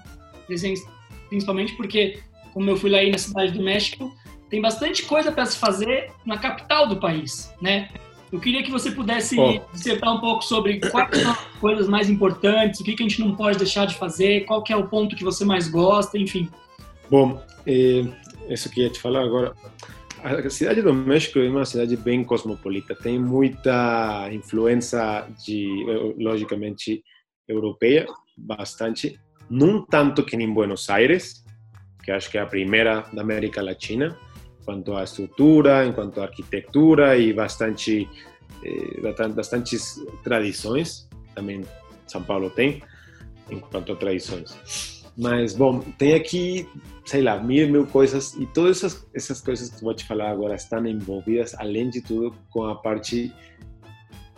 principalmente 1.30 1.74
porque, 1.78 2.20
como 2.54 2.70
eu 2.70 2.76
fui 2.76 2.90
lá 2.90 2.98
aí 2.98 3.10
na 3.10 3.18
cidade 3.18 3.54
do 3.54 3.64
México, 3.64 4.14
tem 4.50 4.60
bastante 4.60 5.04
coisa 5.04 5.32
para 5.32 5.46
se 5.46 5.58
fazer 5.58 6.12
na 6.26 6.38
capital 6.38 6.88
do 6.88 6.98
país, 6.98 7.54
né? 7.62 7.90
Eu 8.32 8.40
queria 8.40 8.62
que 8.62 8.70
você 8.70 8.92
pudesse 8.92 9.40
oh. 9.40 9.60
dissertar 9.72 10.14
um 10.14 10.20
pouco 10.20 10.44
sobre 10.44 10.80
quais 10.80 11.18
são 11.18 11.32
as 11.32 11.46
coisas 11.60 11.88
mais 11.88 12.10
importantes, 12.10 12.80
o 12.80 12.84
que, 12.84 12.96
que 12.96 13.02
a 13.02 13.08
gente 13.08 13.22
não 13.22 13.36
pode 13.36 13.58
deixar 13.58 13.86
de 13.86 13.96
fazer, 13.96 14.46
qual 14.46 14.62
que 14.62 14.74
é 14.74 14.76
o 14.76 14.88
ponto 14.88 15.16
que 15.16 15.24
você 15.24 15.46
mais 15.46 15.68
gosta, 15.68 16.18
enfim. 16.18 16.50
Bom, 17.10 17.42
é, 17.66 18.06
isso 18.50 18.70
que 18.70 18.82
ia 18.82 18.90
te 18.90 19.00
falar 19.00 19.24
agora. 19.24 19.56
A 20.22 20.50
cidade 20.50 20.82
do 20.82 20.94
México 20.94 21.40
é 21.40 21.50
uma 21.50 21.64
cidade 21.64 21.96
bem 21.96 22.26
cosmopolita, 22.26 22.94
tem 22.94 23.18
muita 23.18 24.30
influência 24.34 25.26
de, 25.46 25.66
logicamente, 26.18 27.02
europeia, 27.48 28.06
bastante, 28.38 29.18
não 29.50 29.86
tanto 29.86 30.26
que 30.26 30.36
em 30.36 30.54
Buenos 30.54 30.90
Aires, 30.90 31.46
que 32.04 32.12
acho 32.12 32.30
que 32.30 32.38
é 32.38 32.42
a 32.42 32.46
primeira 32.46 33.06
da 33.14 33.22
América 33.22 33.62
Latina, 33.62 34.18
quanto 34.66 34.94
à 34.96 35.04
estrutura, 35.04 35.86
em 35.86 35.94
quanto 35.94 36.20
à 36.20 36.26
arquitetura 36.26 37.18
e 37.18 37.32
bastante, 37.32 38.08
eh, 38.64 39.30
bastantes 39.34 40.04
tradições, 40.24 41.08
também 41.34 41.62
São 42.08 42.22
Paulo 42.22 42.50
tem, 42.50 42.84
em 43.50 43.60
quanto 43.60 43.94
a 43.94 43.96
tradições. 43.96 45.02
Mas, 45.18 45.56
bom, 45.56 45.80
tem 45.98 46.14
aqui, 46.14 46.68
sei 47.10 47.24
lá, 47.24 47.42
mil, 47.42 47.68
mil 47.68 47.88
coisas, 47.88 48.36
e 48.36 48.46
todas 48.46 48.78
essas, 48.78 49.10
essas 49.16 49.42
coisas 49.42 49.72
que 49.72 49.84
vou 49.84 49.96
te 49.96 50.06
falar 50.06 50.30
agora 50.30 50.54
estão 50.54 50.86
envolvidas, 50.86 51.56
além 51.56 51.90
de 51.90 52.02
tudo, 52.02 52.36
com 52.52 52.66
a 52.66 52.76
parte 52.76 53.34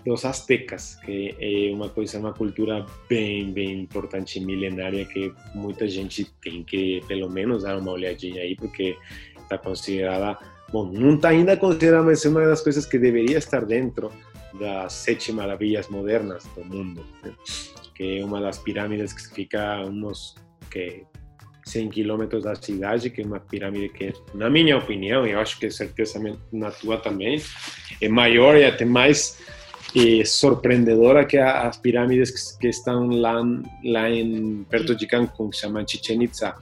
dos 0.06 0.24
astecas, 0.24 0.96
que 1.04 1.36
é 1.38 1.76
uma 1.76 1.90
coisa, 1.90 2.18
uma 2.18 2.34
cultura 2.34 2.86
bem, 3.10 3.52
bem 3.52 3.82
importante, 3.82 4.40
milenária, 4.40 5.04
que 5.04 5.34
muita 5.54 5.86
gente 5.86 6.24
tem 6.42 6.64
que, 6.64 7.02
pelo 7.10 7.30
menos, 7.30 7.64
dar 7.64 7.78
uma 7.78 7.92
olhadinha 7.92 8.42
aí, 8.42 8.56
porque 8.56 8.96
está 9.38 9.58
considerada, 9.58 10.40
bom, 10.72 10.90
não 10.94 11.16
está 11.16 11.28
ainda 11.28 11.58
considerada, 11.58 12.04
mas 12.04 12.24
é 12.24 12.30
uma 12.30 12.48
das 12.48 12.62
coisas 12.62 12.86
que 12.86 12.98
deveria 12.98 13.38
estar 13.38 13.66
dentro 13.66 14.10
das 14.58 14.94
sete 14.94 15.34
maravilhas 15.34 15.90
modernas 15.90 16.46
do 16.56 16.64
mundo, 16.64 17.06
né? 17.22 17.34
que 17.94 18.20
é 18.20 18.24
uma 18.24 18.40
das 18.40 18.58
pirâmides 18.60 19.12
que 19.12 19.36
fica 19.36 19.82
uns 19.82 20.36
que 20.72 21.06
100 21.66 21.90
quilômetros 21.90 22.44
da 22.44 22.56
cidade, 22.56 23.10
que 23.10 23.22
é 23.22 23.26
uma 23.26 23.40
pirâmide 23.40 23.90
que, 23.90 24.14
na 24.34 24.50
minha 24.50 24.78
opinião, 24.78 25.26
eu 25.26 25.40
acho 25.40 25.60
que 25.60 25.70
certeza 25.70 26.20
na 26.52 26.72
tua 26.72 26.98
também, 26.98 27.42
é 28.00 28.08
maior 28.08 28.56
e 28.58 28.66
até 28.66 28.86
mais 28.86 29.38
eh, 29.96 30.24
surpreendedora 30.26 31.26
que 31.26 31.38
as 31.38 31.78
pirâmides 31.78 32.56
que, 32.58 32.68
estão 32.68 33.08
lá, 33.08 33.42
lá 33.84 34.10
em, 34.10 34.66
perto 34.70 34.96
de 34.96 35.06
Cancún, 35.06 35.50
que 35.50 35.58
se 35.58 35.62
chama 35.64 35.86
Chichen 35.88 36.24
Itza. 36.24 36.56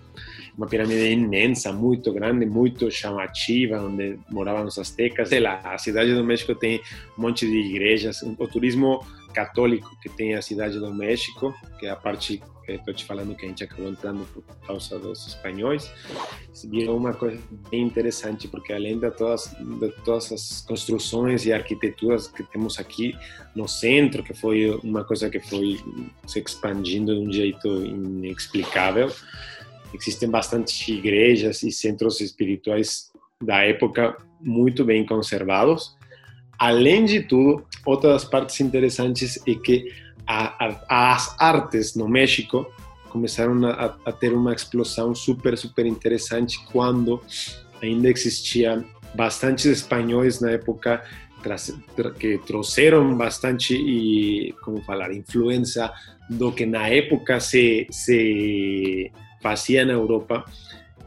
Uma 0.58 0.68
pirâmide 0.68 1.10
imensa, 1.12 1.72
muito 1.72 2.12
grande, 2.12 2.46
muito 2.46 2.91
chamativa, 2.91 3.79
onde 3.82 4.20
moravam 4.29 4.65
os 4.65 4.77
astecas. 4.77 5.29
Sei 5.29 5.39
lá, 5.39 5.62
a 5.63 5.77
cidade 5.77 6.13
do 6.13 6.22
México 6.22 6.53
tem 6.53 6.82
um 7.18 7.22
monte 7.22 7.46
de 7.46 7.56
igrejas, 7.56 8.22
o 8.22 8.46
turismo 8.46 9.01
católico 9.34 9.89
que 10.01 10.10
tem 10.10 10.36
a 10.36 10.41
cidade 10.41 10.77
do 10.77 10.94
México, 10.94 11.53
que 11.79 11.86
é 11.86 11.89
a 11.91 11.96
parte 11.96 12.41
estou 12.75 12.93
te 12.93 13.05
falando 13.05 13.35
que 13.35 13.45
a 13.45 13.49
gente 13.49 13.63
acabou 13.63 13.89
entrando 13.89 14.25
por 14.33 14.43
causa 14.65 14.99
dos 14.99 15.27
espanhóis, 15.27 15.91
virou 16.65 16.97
uma 16.97 17.13
coisa 17.13 17.41
bem 17.69 17.83
interessante, 17.83 18.47
porque 18.47 18.73
além 18.73 18.99
de 18.99 19.09
todas, 19.11 19.53
de 19.59 19.89
todas 20.03 20.31
as 20.31 20.61
construções 20.61 21.45
e 21.45 21.53
arquiteturas 21.53 22.27
que 22.27 22.43
temos 22.43 22.79
aqui 22.79 23.15
no 23.55 23.67
centro, 23.67 24.23
que 24.23 24.33
foi 24.33 24.69
uma 24.83 25.03
coisa 25.03 25.29
que 25.29 25.39
foi 25.39 25.79
se 26.27 26.39
expandindo 26.39 27.13
de 27.15 27.27
um 27.27 27.31
jeito 27.31 27.67
inexplicável, 27.85 29.11
existem 29.93 30.29
bastantes 30.29 30.88
igrejas 30.88 31.63
e 31.63 31.71
centros 31.71 32.21
espirituais 32.21 33.11
da 33.43 33.63
época 33.63 34.17
muito 34.39 34.83
bem 34.85 35.05
conservados. 35.05 35.97
Além 36.57 37.05
de 37.05 37.21
tudo, 37.21 37.65
outra 37.85 38.11
das 38.11 38.25
partes 38.25 38.59
interessantes 38.59 39.39
é 39.47 39.55
que 39.55 39.91
a, 40.29 40.53
a, 40.63 41.15
as 41.15 41.36
artes 41.39 41.95
no 41.95 42.07
México 42.07 42.71
começaram 43.09 43.65
a, 43.65 43.98
a, 44.05 44.12
ter 44.12 44.31
uma 44.31 44.53
explosão 44.53 45.15
super, 45.15 45.57
super 45.57 45.88
interessante 45.88 46.63
quando 46.71 47.19
ainda 47.81 48.07
existiam 48.07 48.86
bastantes 49.15 49.65
espanhóis 49.65 50.39
na 50.39 50.51
época 50.51 51.03
que 52.19 52.38
trouxeram 52.45 53.17
bastante 53.17 53.74
e 53.74 54.53
como 54.63 54.83
falar 54.83 55.12
influência 55.12 55.91
do 56.29 56.51
que 56.51 56.65
na 56.65 56.88
época 56.88 57.39
se, 57.39 57.88
se 57.89 59.12
fazia 59.41 59.83
na 59.83 59.93
Europa. 59.93 60.45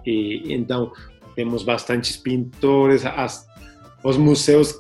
E 0.04 0.52
então 0.52 0.90
temos 1.36 1.62
bastantes 1.62 2.16
pintores 2.16 3.06
as, 3.06 3.46
os 4.02 4.16
museus 4.16 4.72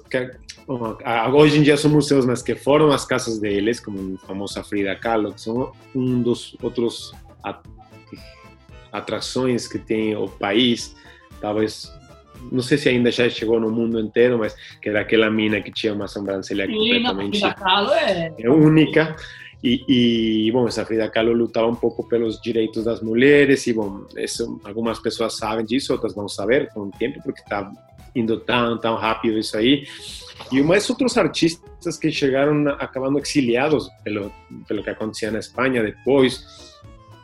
hoje 1.32 1.58
em 1.58 1.62
dia 1.62 1.76
são 1.76 1.90
museus, 1.90 2.24
mas 2.24 2.42
que 2.42 2.54
foram 2.54 2.90
as 2.90 3.04
casas 3.04 3.38
deles, 3.38 3.80
como 3.80 4.18
a 4.22 4.26
famosa 4.26 4.62
Frida 4.62 4.94
Kahlo, 4.96 5.32
que 5.32 5.40
são 5.40 5.72
um 5.94 6.22
dos 6.22 6.56
outros 6.62 7.12
atrações 8.92 9.66
que 9.66 9.78
tem 9.78 10.14
o 10.14 10.28
país, 10.28 10.94
talvez 11.40 11.90
não 12.50 12.62
sei 12.62 12.76
se 12.76 12.88
ainda 12.88 13.10
já 13.10 13.28
chegou 13.28 13.60
no 13.60 13.70
mundo 13.70 14.00
inteiro, 14.00 14.38
mas 14.38 14.56
que 14.80 14.88
era 14.88 15.00
aquela 15.00 15.30
mina 15.30 15.60
que 15.60 15.70
tinha 15.70 15.94
uma 15.94 16.08
sobrancelha 16.08 16.66
Sim, 16.66 16.72
completamente 16.72 17.38
Frida 17.40 17.54
Kahlo 17.54 17.92
é... 17.92 18.34
é 18.38 18.50
única. 18.50 19.16
E, 19.62 19.84
e, 20.46 20.50
bom, 20.50 20.66
essa 20.66 20.84
Frida 20.84 21.08
Kahlo 21.08 21.32
lutava 21.32 21.68
um 21.68 21.74
pouco 21.74 22.02
pelos 22.08 22.40
direitos 22.40 22.84
das 22.84 23.00
mulheres 23.00 23.64
e, 23.68 23.72
bom, 23.72 24.04
isso, 24.16 24.60
algumas 24.64 24.98
pessoas 24.98 25.36
sabem 25.36 25.64
disso, 25.64 25.92
outras 25.92 26.14
vão 26.14 26.28
saber 26.28 26.68
com 26.70 26.80
o 26.80 26.90
tempo, 26.90 27.20
porque 27.22 27.40
está 27.40 27.70
indo 28.14 28.38
tão, 28.40 28.78
tão 28.78 28.96
rápido 28.96 29.38
isso 29.38 29.56
aí. 29.56 29.86
E 30.50 30.62
mais 30.62 30.88
outros 30.90 31.16
artistas 31.16 31.96
que 31.98 32.10
chegaram 32.10 32.68
acabando 32.78 33.18
exiliados 33.18 33.88
pelo, 34.04 34.32
pelo 34.66 34.82
que 34.82 34.90
acontecia 34.90 35.30
na 35.30 35.38
Espanha 35.38 35.82
depois, 35.82 36.44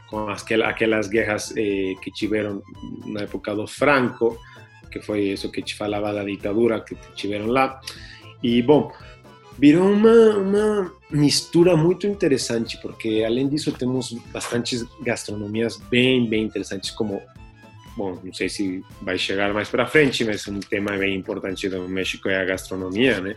com 0.09 0.28
aquelas, 0.28 0.68
aquelas 0.68 1.09
guerras 1.09 1.54
eh, 1.57 1.95
que 2.02 2.11
tiveram 2.11 2.62
na 3.04 3.23
época 3.23 3.54
do 3.54 3.66
Franco, 3.66 4.38
que 4.90 5.00
foi 5.00 5.21
isso 5.21 5.50
que 5.50 5.62
te 5.62 5.75
falava 5.75 6.12
da 6.12 6.25
ditadura 6.25 6.80
que 6.80 6.97
tiveram 7.14 7.47
lá. 7.47 7.80
E, 8.42 8.62
bom, 8.62 8.92
virou 9.59 9.90
uma, 9.90 10.37
uma 10.37 10.92
mistura 11.11 11.76
muito 11.76 12.07
interessante, 12.07 12.78
porque 12.80 13.25
além 13.26 13.49
disso 13.49 13.73
temos 13.73 14.12
bastantes 14.33 14.87
gastronomias 15.02 15.76
bem, 15.76 16.28
bem 16.28 16.45
interessantes, 16.45 16.90
como 16.90 17.21
bom, 17.98 18.16
não 18.22 18.32
sei 18.32 18.48
se 18.48 18.84
vai 19.02 19.18
chegar 19.18 19.52
mais 19.52 19.68
para 19.68 19.84
frente, 19.84 20.24
mas 20.24 20.46
um 20.46 20.60
tema 20.60 20.96
bem 20.96 21.16
importante 21.16 21.68
do 21.68 21.88
México 21.88 22.28
é 22.28 22.40
a 22.40 22.44
gastronomia, 22.44 23.20
né? 23.20 23.34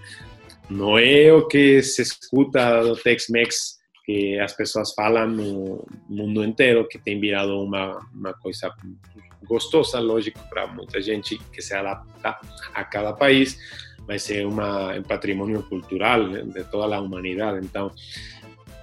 Não 0.70 1.00
é 1.00 1.34
o 1.34 1.48
que 1.48 1.82
se 1.82 2.04
escuta 2.04 2.84
do 2.84 2.96
Tex-Mex 2.96 3.82
que 4.06 4.40
as 4.40 4.54
pessoas 4.54 4.94
falam 4.94 5.28
no 5.28 5.84
mundo 6.08 6.44
inteiro, 6.44 6.88
que 6.88 7.00
tem 7.00 7.20
virado 7.20 7.60
uma, 7.60 8.00
uma 8.14 8.34
coisa 8.36 8.72
gostosa, 9.44 10.00
lógico, 10.00 10.40
para 10.48 10.68
muita 10.68 11.02
gente 11.02 11.40
que 11.52 11.62
se 11.62 11.74
adapta 11.74 12.40
a 12.74 12.84
cada 12.84 13.14
país, 13.14 13.58
mas 14.08 14.30
é 14.30 14.46
uma, 14.46 14.94
um 14.96 15.04
patrimônio 15.04 15.64
cultural 15.64 16.28
né, 16.28 16.44
de 16.44 16.64
toda 16.66 16.96
a 16.96 17.02
humanidade. 17.02 17.66
Então, 17.66 17.92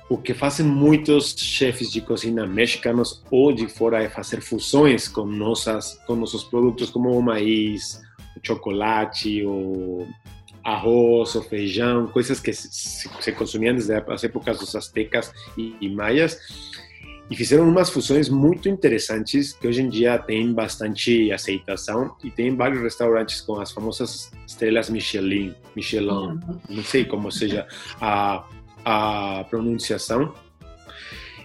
o 0.09 0.17
que 0.17 0.33
fazem 0.33 0.65
muitos 0.65 1.35
chefes 1.37 1.91
de 1.91 2.01
cozinha 2.01 2.47
mexicanos 2.47 3.23
ou 3.31 3.53
de 3.53 3.69
fora 3.69 4.03
é 4.03 4.09
fazer 4.09 4.41
fusões 4.41 5.07
com, 5.07 5.27
nossas, 5.27 5.99
com 6.07 6.17
nossos 6.17 6.45
produtos, 6.45 6.91
como 6.91 7.11
o 7.11 7.23
maíz, 7.23 8.01
o 8.35 8.47
chocolate, 8.47 9.45
o 9.45 10.07
arroz, 10.65 11.35
o 11.35 11.43
feijão, 11.43 12.07
coisas 12.07 12.41
que 12.41 12.53
se, 12.53 13.09
se 13.21 13.33
consumiam 13.33 13.75
desde 13.75 13.93
as 13.95 14.25
épocas 14.25 14.59
dos 14.59 14.75
astecas 14.75 15.33
e, 15.57 15.75
e 15.81 15.89
maias. 15.91 16.39
e 17.31 17.37
fizeram 17.37 17.69
umas 17.69 17.91
fusões 17.91 18.31
muito 18.31 18.67
interessantes 18.67 19.53
que 19.53 19.69
hoje 19.69 19.83
em 19.83 19.91
dia 19.91 20.19
têm 20.19 20.55
bastante 20.55 21.31
aceitação 21.31 22.17
e 22.25 22.31
tem 22.31 22.57
vários 22.57 22.83
restaurantes 22.83 23.43
com 23.43 23.61
as 23.61 23.73
famosas 23.73 24.31
estrelas 24.47 24.89
Michelin, 24.89 25.55
Michelin, 25.77 26.09
uhum. 26.09 26.61
não 26.71 26.83
sei 26.83 27.05
como 27.05 27.31
seja 27.31 27.67
a, 28.01 28.47
a 28.89 29.45
pronunciação. 29.45 30.33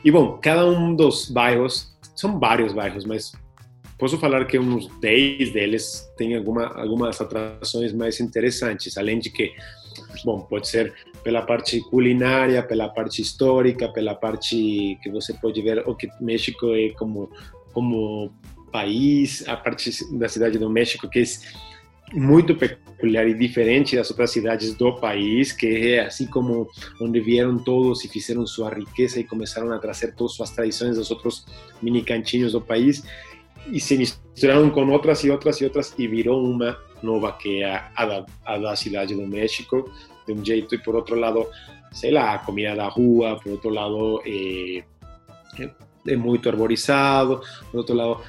E 0.04 0.10
bom, 0.10 0.38
cada 0.42 0.66
um 0.66 0.96
dos 0.96 1.30
bairros, 1.30 1.94
são 2.16 2.40
vários 2.40 2.72
bairros, 2.72 3.04
mas 3.04 3.34
posso 4.00 4.18
falar 4.18 4.46
que 4.46 4.58
uns 4.58 4.88
10 5.00 5.52
deles 5.52 6.10
têm 6.18 6.38
alguma, 6.38 6.68
algumas 6.68 7.20
atrações 7.20 7.92
mais 7.92 8.22
interessantes, 8.22 8.98
além 8.98 9.20
de 9.20 9.30
que, 9.30 9.52
bom, 10.24 10.40
pode 10.40 10.70
ser 10.70 10.94
pela 11.22 11.42
parte 11.42 11.82
culinária, 11.90 12.64
pela 12.64 12.88
parte 12.88 13.22
histórica, 13.22 13.90
pela 13.90 14.16
parte 14.16 14.98
que 15.04 15.10
você 15.12 15.34
pode 15.34 15.62
ver 15.62 15.84
o 15.86 15.96
que 15.96 16.10
México 16.22 16.74
é 16.74 16.92
como 16.92 17.30
como 17.74 18.32
país, 18.72 19.48
a 19.48 19.58
parte 19.58 19.90
da 20.16 20.30
cidade 20.30 20.60
do 20.60 20.70
México 20.70 21.10
que 21.10 21.20
é 21.20 21.24
muito 22.14 22.56
peculiar 22.56 23.28
e 23.28 23.34
diferente 23.34 23.96
das 23.96 24.10
outras 24.10 24.32
cidades 24.32 24.74
do 24.76 24.96
país, 24.96 25.52
que 25.52 25.96
é 25.96 26.08
como 26.32 26.70
onde 27.02 27.20
vieram 27.20 27.58
todos 27.58 28.06
e 28.06 28.08
fizeram 28.08 28.46
sua 28.46 28.70
riqueza 28.70 29.20
e 29.20 29.24
começaram 29.24 29.72
a 29.72 29.80
trazer 29.80 30.14
todas 30.14 30.34
suas 30.34 30.52
tradições 30.52 30.96
dos 30.98 31.10
outros 31.12 31.46
mini 31.82 32.04
cantinhos 32.04 32.54
do 32.54 32.62
país 32.62 33.04
e 33.68 33.80
se 33.80 33.98
misturaram 33.98 34.70
com 34.70 34.88
outras 34.90 35.24
e 35.24 35.32
outras 35.32 35.60
e 35.62 35.66
outras 35.66 35.94
e 35.98 36.08
virou 36.08 36.44
uma 36.44 36.78
nova 37.02 37.34
que 37.34 37.64
é 37.64 37.84
a, 37.96 38.06
da, 38.06 38.26
a 38.46 38.58
da 38.58 38.76
cidade 38.76 39.16
do 39.16 39.28
México 39.28 39.90
de 40.26 40.34
um 40.34 40.44
jeito, 40.44 40.74
e 40.74 40.78
por 40.78 40.96
outro 40.96 41.16
lado, 41.16 41.48
sei 41.92 42.12
lá, 42.12 42.34
a 42.34 42.40
comida 42.40 42.76
da 42.76 42.88
rua, 42.88 43.40
por 43.42 43.52
outro 43.52 43.70
lado, 43.70 44.22
é, 44.26 44.84
é 46.08 46.16
muito 46.16 46.48
arborizado, 46.50 47.42
por 47.72 47.80
outro 47.80 47.96
lado, 47.96 48.22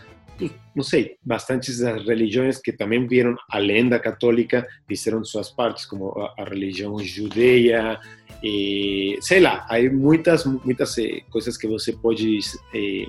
não 0.74 0.82
sei, 0.82 1.16
bastantes 1.22 1.78
das 1.78 2.04
religiões 2.04 2.58
que 2.58 2.72
também 2.72 3.06
vieram 3.06 3.36
além 3.48 3.88
da 3.88 3.98
católica, 3.98 4.66
fizeram 4.88 5.24
suas 5.24 5.50
partes, 5.50 5.86
como 5.86 6.10
a, 6.18 6.34
a 6.38 6.44
religião 6.44 6.98
judeia, 6.98 7.98
e, 8.42 9.16
sei 9.20 9.40
lá, 9.40 9.66
há 9.68 9.80
muitas, 9.90 10.44
muitas 10.44 10.98
eh, 10.98 11.20
coisas 11.30 11.56
que 11.56 11.68
você 11.68 11.92
pode 11.92 12.40
eh, 12.74 13.06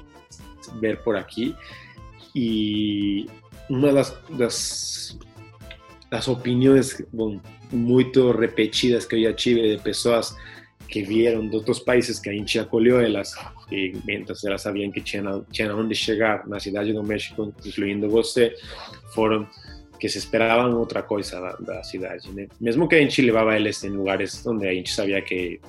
ver 0.79 1.01
por 1.03 1.15
aqui, 1.15 1.55
e 2.35 3.27
uma 3.69 3.91
das, 3.91 4.15
das, 4.29 5.17
das 6.11 6.27
opiniões, 6.27 7.01
bom, 7.11 7.39
muito 7.71 8.31
repetidas 8.31 9.05
que 9.05 9.15
eu 9.15 9.23
já 9.23 9.33
tive 9.33 9.75
de 9.75 9.83
pessoas 9.83 10.35
que 10.87 11.01
vieram 11.01 11.47
de 11.47 11.55
outros 11.55 11.79
países 11.79 12.19
que 12.19 12.29
a 12.29 12.33
gente 12.33 12.59
acolheu 12.59 12.99
elas 12.99 13.33
e 13.71 13.93
então 14.07 14.35
elas 14.45 14.61
sabiam 14.61 14.91
que 14.91 15.01
tinham, 15.01 15.45
tinham 15.51 15.79
onde 15.79 15.95
chegar 15.95 16.47
na 16.47 16.59
cidade 16.59 16.93
do 16.93 17.03
México, 17.03 17.53
incluindo 17.65 18.09
você, 18.09 18.55
foram 19.13 19.47
que 19.99 20.07
se 20.09 20.17
esperavam 20.17 20.77
outra 20.77 21.01
coisa 21.01 21.39
da, 21.39 21.53
da 21.53 21.83
cidade, 21.83 22.31
né? 22.31 22.47
Mesmo 22.59 22.87
que 22.87 22.95
a 22.95 22.99
gente 22.99 23.21
levava 23.21 23.55
eles 23.55 23.83
em 23.83 23.89
lugares 23.89 24.45
onde 24.45 24.67
a 24.67 24.73
gente 24.73 24.91
sabia 24.91 25.21
que 25.21 25.59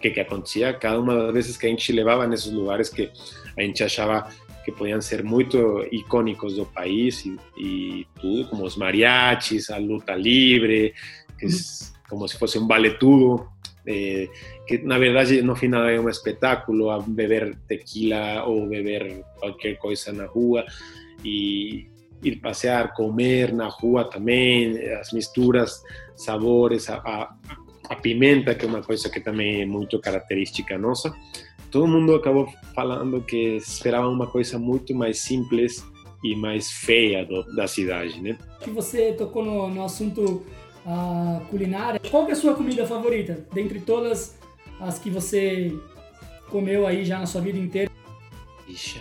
que, 0.00 0.10
que 0.10 0.20
acontecia, 0.20 0.74
cada 0.74 0.98
uma 0.98 1.14
das 1.14 1.32
vezes 1.32 1.56
que 1.56 1.66
a 1.66 1.68
gente 1.68 1.92
levava 1.92 2.26
nesses 2.26 2.50
lugares 2.50 2.88
que 2.88 3.08
a 3.56 3.62
gente 3.62 3.84
achava 3.84 4.28
que 4.64 4.72
podiam 4.72 5.00
ser 5.00 5.22
muito 5.22 5.86
icônicos 5.92 6.56
do 6.56 6.66
país 6.66 7.24
e, 7.24 7.38
e 7.56 8.06
tudo, 8.20 8.48
como 8.48 8.64
os 8.64 8.76
mariachis, 8.76 9.70
a 9.70 9.78
luta 9.78 10.14
livre, 10.14 10.92
que 11.38 11.46
como 12.08 12.28
si 12.28 12.36
fuese 12.36 12.58
un 12.58 12.68
vale 12.68 12.98
todo, 12.98 13.48
eh, 13.86 14.28
que 14.66 14.78
na 14.78 14.98
verdade 14.98 15.42
no 15.42 15.56
final 15.56 15.88
é 15.88 15.98
um 15.98 16.08
espetáculo 16.08 16.90
a 16.90 17.00
beber 17.00 17.56
tequila 17.66 18.44
ou 18.44 18.68
beber 18.68 19.24
qualquer 19.38 19.76
coisa 19.78 20.12
na 20.12 20.26
rua 20.26 20.64
e 21.24 21.86
ir 22.22 22.36
passear, 22.36 22.94
comer 22.94 23.52
na 23.52 23.68
rua 23.68 24.04
também, 24.04 24.78
as 24.92 25.12
misturas, 25.12 25.82
sabores, 26.14 26.88
a, 26.88 26.96
a, 26.98 27.34
a 27.88 27.96
pimenta, 27.96 28.54
que 28.54 28.64
é 28.64 28.68
uma 28.68 28.82
coisa 28.82 29.08
que 29.10 29.20
também 29.20 29.62
é 29.62 29.66
muito 29.66 29.98
característica 29.98 30.78
nossa. 30.78 31.12
Todo 31.70 31.88
mundo 31.88 32.14
acabou 32.14 32.48
falando 32.74 33.22
que 33.22 33.56
esperava 33.56 34.08
uma 34.08 34.26
coisa 34.26 34.58
muito 34.58 34.94
mais 34.94 35.20
simples 35.20 35.84
e 36.22 36.36
mais 36.36 36.70
feia 36.70 37.24
do, 37.24 37.42
da 37.56 37.66
cidade, 37.66 38.20
né? 38.20 38.38
Que 38.60 38.70
você 38.70 39.12
tocou 39.12 39.44
no, 39.44 39.68
no 39.68 39.84
assunto 39.84 40.44
a 40.86 41.42
culinária. 41.50 42.00
Qual 42.10 42.28
é 42.28 42.32
a 42.32 42.36
sua 42.36 42.54
comida 42.54 42.86
favorita? 42.86 43.46
Dentre 43.52 43.80
todas 43.80 44.38
as 44.80 44.98
que 44.98 45.10
você 45.10 45.72
comeu 46.48 46.86
aí 46.86 47.04
já 47.04 47.18
na 47.18 47.26
sua 47.26 47.40
vida 47.40 47.58
inteira? 47.58 47.90
Ixi, 48.68 49.00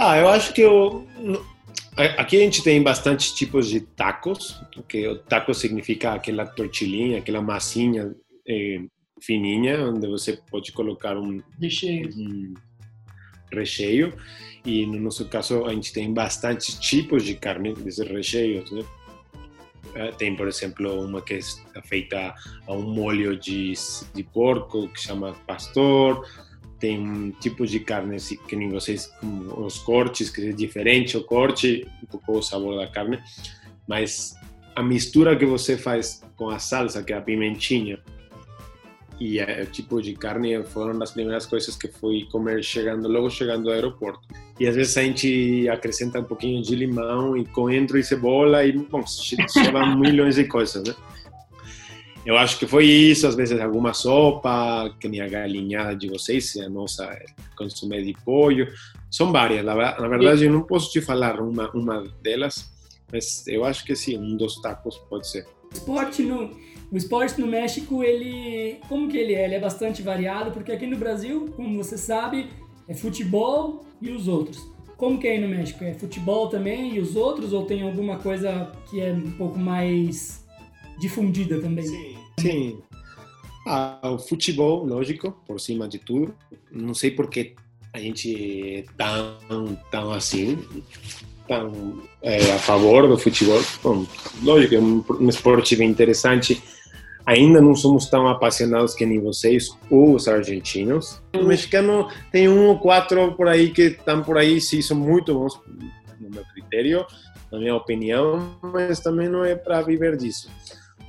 ah, 0.00 0.16
eu 0.16 0.28
acho 0.28 0.54
que 0.54 0.60
eu... 0.60 1.06
Aqui 2.16 2.36
a 2.36 2.40
gente 2.40 2.62
tem 2.62 2.80
bastante 2.80 3.34
tipos 3.34 3.68
de 3.68 3.80
tacos, 3.80 4.62
que 4.86 5.08
o 5.08 5.18
taco 5.18 5.52
significa 5.52 6.12
aquela 6.12 6.46
tortilhinha, 6.46 7.18
aquela 7.18 7.42
massinha 7.42 8.14
eh, 8.46 8.82
fininha, 9.20 9.84
onde 9.88 10.06
você 10.06 10.38
pode 10.48 10.70
colocar 10.70 11.18
um 11.18 11.42
recheio. 11.60 12.08
um 12.16 12.54
recheio. 13.52 14.14
E 14.64 14.86
no 14.86 15.00
nosso 15.00 15.28
caso 15.28 15.64
a 15.64 15.72
gente 15.74 15.92
tem 15.92 16.12
bastantes 16.14 16.78
tipos 16.78 17.24
de 17.24 17.34
carne 17.34 17.74
desses 17.74 18.06
recheios, 18.06 18.70
né? 18.70 18.84
Eh, 19.98 20.12
tem, 20.12 20.36
por 20.36 20.46
exemplo, 20.46 21.04
uma 21.04 21.20
que 21.20 21.34
é 21.34 21.82
feita 21.82 22.32
a 22.66 22.72
um 22.72 22.82
molho 22.82 23.36
de, 23.36 23.72
de 24.14 24.22
porco 24.22 24.88
que 24.88 25.00
chama 25.00 25.34
pastor. 25.44 26.24
Tem 26.78 27.34
tipos 27.40 27.68
de 27.68 27.80
carnes 27.80 28.28
que 28.46 28.54
nem 28.54 28.68
vocês, 28.68 29.12
os 29.56 29.78
cortes, 29.80 30.30
que 30.30 30.50
é 30.50 30.52
diferente 30.52 31.16
o 31.16 31.24
corte, 31.24 31.84
um 32.00 32.06
pouco 32.06 32.38
o 32.38 32.42
sabor 32.42 32.76
da 32.76 32.86
carne. 32.86 33.18
Mas 33.88 34.36
a 34.76 34.82
mistura 34.82 35.36
que 35.36 35.44
você 35.44 35.76
faz 35.76 36.22
com 36.36 36.48
a 36.48 36.60
salsa, 36.60 37.02
que 37.02 37.12
é 37.12 37.16
a 37.16 37.20
pimentinha, 37.20 37.98
e 39.20 39.40
o 39.40 39.66
tipo 39.66 40.00
de 40.00 40.14
carne 40.14 40.62
foram 40.62 40.98
das 40.98 41.10
primeiras 41.10 41.44
coisas 41.44 41.76
que 41.76 41.88
fui 41.88 42.26
comer 42.30 42.62
chegando 42.62 43.08
logo 43.08 43.28
chegando 43.28 43.68
ao 43.68 43.74
aeroporto 43.74 44.20
e 44.60 44.66
às 44.66 44.76
vezes 44.76 44.96
a 44.96 45.02
gente 45.02 45.68
acrescenta 45.68 46.20
um 46.20 46.24
pouquinho 46.24 46.62
de 46.62 46.74
limão 46.76 47.36
e 47.36 47.44
coentro 47.46 47.98
e 47.98 48.04
cebola 48.04 48.64
e 48.64 48.72
bom 48.72 49.04
chama 49.06 49.96
milhões 49.96 50.36
de 50.36 50.44
coisas 50.44 50.84
né 50.84 50.94
eu 52.24 52.36
acho 52.36 52.58
que 52.58 52.66
foi 52.66 52.84
isso 52.84 53.26
às 53.26 53.34
vezes 53.34 53.58
alguma 53.58 53.92
sopa 53.92 54.94
que 55.00 55.08
nem 55.08 55.20
a 55.20 55.28
galinhada 55.28 55.96
de 55.96 56.08
vocês 56.08 56.56
a 56.58 56.68
nossa 56.68 57.18
consumir 57.56 58.04
de 58.04 58.12
pollo. 58.22 58.66
São 59.10 59.32
várias 59.32 59.64
na 59.64 60.08
verdade 60.08 60.44
eu 60.44 60.52
não 60.52 60.62
posso 60.62 60.92
te 60.92 61.00
falar 61.00 61.40
uma 61.40 61.70
uma 61.70 62.04
delas 62.22 62.70
mas 63.10 63.46
eu 63.46 63.64
acho 63.64 63.84
que 63.84 63.96
sim 63.96 64.18
um 64.18 64.36
dos 64.36 64.60
tacos 64.60 64.98
pode 65.08 65.26
ser 65.26 65.46
esporte 65.72 66.22
no 66.22 66.50
o 66.90 66.96
esporte 66.96 67.38
no 67.38 67.46
México, 67.46 68.02
ele. 68.02 68.80
Como 68.88 69.08
que 69.08 69.16
ele 69.16 69.34
é? 69.34 69.44
Ele 69.44 69.54
é 69.56 69.60
bastante 69.60 70.02
variado, 70.02 70.50
porque 70.52 70.72
aqui 70.72 70.86
no 70.86 70.96
Brasil, 70.96 71.52
como 71.54 71.76
você 71.76 71.98
sabe, 71.98 72.48
é 72.88 72.94
futebol 72.94 73.84
e 74.00 74.10
os 74.10 74.26
outros. 74.26 74.58
Como 74.96 75.18
que 75.18 75.28
é 75.28 75.32
aí 75.32 75.40
no 75.40 75.48
México? 75.48 75.84
É 75.84 75.92
futebol 75.94 76.48
também 76.48 76.94
e 76.94 76.98
os 76.98 77.14
outros? 77.14 77.52
Ou 77.52 77.66
tem 77.66 77.82
alguma 77.82 78.18
coisa 78.18 78.72
que 78.88 79.00
é 79.00 79.12
um 79.12 79.30
pouco 79.32 79.58
mais 79.58 80.44
difundida 80.98 81.60
também? 81.60 81.86
Sim. 81.86 82.16
Sim. 82.40 82.78
Ah, 83.66 84.00
o 84.02 84.18
futebol, 84.18 84.84
lógico, 84.84 85.30
por 85.46 85.60
cima 85.60 85.86
de 85.86 85.98
tudo. 85.98 86.34
Não 86.72 86.94
sei 86.94 87.10
por 87.10 87.28
que 87.28 87.54
a 87.92 87.98
gente 87.98 88.78
é 88.78 88.84
tão, 88.96 89.78
tão 89.90 90.10
assim, 90.10 90.58
tão 91.48 91.98
é, 92.22 92.52
a 92.52 92.58
favor 92.58 93.08
do 93.08 93.18
futebol. 93.18 93.60
Bom, 93.82 94.06
lógico, 94.42 94.74
é 94.74 94.78
um, 94.78 95.04
um 95.18 95.28
esporte 95.28 95.74
bem 95.74 95.88
interessante 95.88 96.62
ainda 97.28 97.60
não 97.60 97.76
somos 97.76 98.06
tão 98.06 98.26
apaixonados 98.26 98.94
que 98.94 99.04
nem 99.04 99.20
vocês, 99.20 99.68
ou 99.90 100.14
os 100.14 100.26
argentinos. 100.26 101.20
O 101.36 101.44
mexicano 101.44 102.08
tem 102.32 102.48
um 102.48 102.68
ou 102.68 102.78
quatro 102.78 103.34
por 103.34 103.48
aí 103.48 103.68
que 103.68 103.82
estão 103.82 104.22
por 104.22 104.38
aí, 104.38 104.58
sim, 104.62 104.80
são 104.80 104.96
muito 104.96 105.34
bons, 105.34 105.60
no 106.18 106.30
meu 106.30 106.42
critério, 106.54 107.04
na 107.52 107.58
minha 107.58 107.76
opinião, 107.76 108.58
mas 108.62 109.00
também 109.00 109.28
não 109.28 109.44
é 109.44 109.54
para 109.54 109.82
viver 109.82 110.16
disso. 110.16 110.50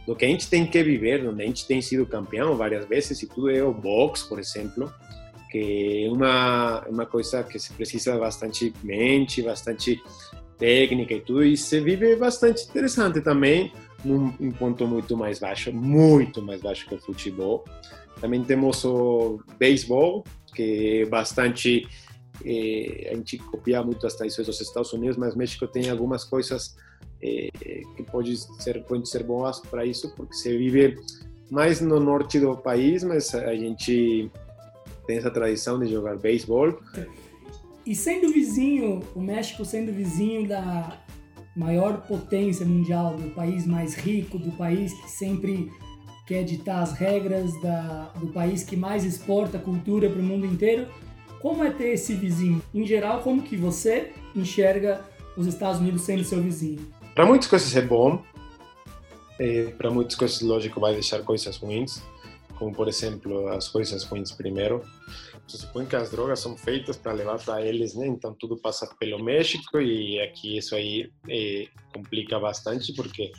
Do 0.05 0.13
que 0.13 0.25
a 0.25 0.27
gente 0.27 0.49
tem 0.49 0.65
que 0.65 0.83
viver, 0.83 1.25
onde 1.25 1.41
a 1.41 1.45
gente 1.45 1.65
tem 1.65 1.81
sido 1.81 2.05
campeão 2.05 2.57
várias 2.57 2.83
vezes, 2.83 3.23
e 3.23 3.27
tudo 3.27 3.49
é 3.49 3.63
o 3.63 3.73
boxe, 3.73 4.27
por 4.27 4.39
exemplo, 4.39 4.91
que 5.49 6.05
é 6.05 6.11
uma, 6.11 6.85
uma 6.87 7.05
coisa 7.05 7.43
que 7.43 7.59
se 7.59 7.73
precisa 7.73 8.17
bastante 8.17 8.73
mente, 8.83 9.41
bastante 9.41 10.01
técnica 10.57 11.13
e 11.13 11.21
tudo, 11.21 11.43
e 11.43 11.57
se 11.57 11.79
vive 11.79 12.15
bastante 12.15 12.65
interessante 12.65 13.21
também 13.21 13.71
num, 14.03 14.33
um 14.39 14.51
ponto 14.51 14.85
muito 14.85 15.17
mais 15.17 15.39
baixo, 15.39 15.73
muito 15.73 16.41
mais 16.41 16.61
baixo 16.61 16.87
que 16.87 16.95
o 16.95 16.99
futebol. 16.99 17.65
Também 18.19 18.43
temos 18.43 18.83
o 18.83 19.39
beisebol, 19.57 20.23
que 20.53 21.03
é 21.03 21.05
bastante. 21.05 21.87
Eh, 22.45 23.09
a 23.11 23.15
gente 23.15 23.37
copia 23.37 23.81
muito 23.81 24.05
as 24.05 24.15
tradições 24.15 24.47
dos 24.47 24.61
Estados 24.61 24.91
Unidos, 24.93 25.17
mas 25.17 25.35
México 25.35 25.67
tem 25.67 25.89
algumas 25.89 26.23
coisas 26.23 26.75
eh, 27.21 27.49
que 27.95 28.03
pode 28.03 28.37
ser, 28.61 28.83
podem 28.83 29.05
ser 29.05 29.23
boas 29.23 29.59
para 29.59 29.85
isso, 29.85 30.13
porque 30.15 30.33
se 30.33 30.57
vive 30.57 30.97
mais 31.49 31.81
no 31.81 31.99
norte 31.99 32.39
do 32.39 32.55
país, 32.57 33.03
mas 33.03 33.33
a 33.33 33.55
gente 33.55 34.29
tem 35.09 35.17
essa 35.17 35.31
tradição 35.31 35.79
de 35.79 35.91
jogar 35.91 36.17
beisebol. 36.17 36.79
E 37.83 37.95
sendo 37.95 38.31
vizinho, 38.31 39.01
o 39.15 39.19
México 39.19 39.65
sendo 39.65 39.91
vizinho 39.91 40.47
da 40.47 40.99
maior 41.55 42.05
potência 42.05 42.63
mundial, 42.63 43.15
do 43.15 43.31
país 43.31 43.65
mais 43.65 43.95
rico, 43.95 44.37
do 44.37 44.51
país 44.51 44.93
que 44.93 45.09
sempre 45.09 45.71
quer 46.27 46.43
ditar 46.43 46.83
as 46.83 46.93
regras, 46.93 47.59
da, 47.59 48.13
do 48.19 48.27
país 48.27 48.63
que 48.63 48.75
mais 48.75 49.03
exporta 49.03 49.57
cultura 49.57 50.07
para 50.07 50.19
o 50.19 50.23
mundo 50.23 50.45
inteiro, 50.45 50.85
como 51.41 51.63
é 51.63 51.71
ter 51.71 51.93
esse 51.93 52.13
vizinho? 52.13 52.61
Em 52.71 52.85
geral, 52.85 53.21
como 53.23 53.41
que 53.41 53.57
você 53.57 54.11
enxerga 54.35 55.03
os 55.35 55.47
Estados 55.47 55.81
Unidos 55.81 56.03
sendo 56.03 56.23
seu 56.23 56.39
vizinho? 56.39 56.85
Para 57.15 57.25
muitas 57.25 57.47
coisas 57.47 57.75
é 57.75 57.81
bom, 57.81 58.21
é, 59.39 59.63
para 59.75 59.89
muitas 59.89 60.13
coisas, 60.13 60.39
lógico, 60.41 60.79
vai 60.79 60.93
deixar 60.93 61.23
coisas 61.23 61.57
ruins, 61.57 61.99
como 62.59 62.75
por 62.75 62.87
exemplo 62.89 63.47
as 63.47 63.69
coisas 63.69 64.03
ruins 64.03 64.31
primeiro. 64.33 64.83
Se 65.47 65.57
supõe 65.57 65.85
que 65.85 65.95
as 65.95 66.11
drogas 66.11 66.41
são 66.41 66.55
feitas 66.55 66.97
para 66.97 67.13
levar 67.13 67.39
para 67.39 67.65
eles, 67.65 67.95
né? 67.95 68.05
Então 68.05 68.35
tudo 68.35 68.57
passa 68.57 68.85
pelo 68.99 69.23
México 69.23 69.79
e 69.79 70.19
aqui 70.19 70.57
isso 70.57 70.75
aí 70.75 71.09
é, 71.27 71.67
complica 71.91 72.37
bastante 72.37 72.93
porque 72.93 73.31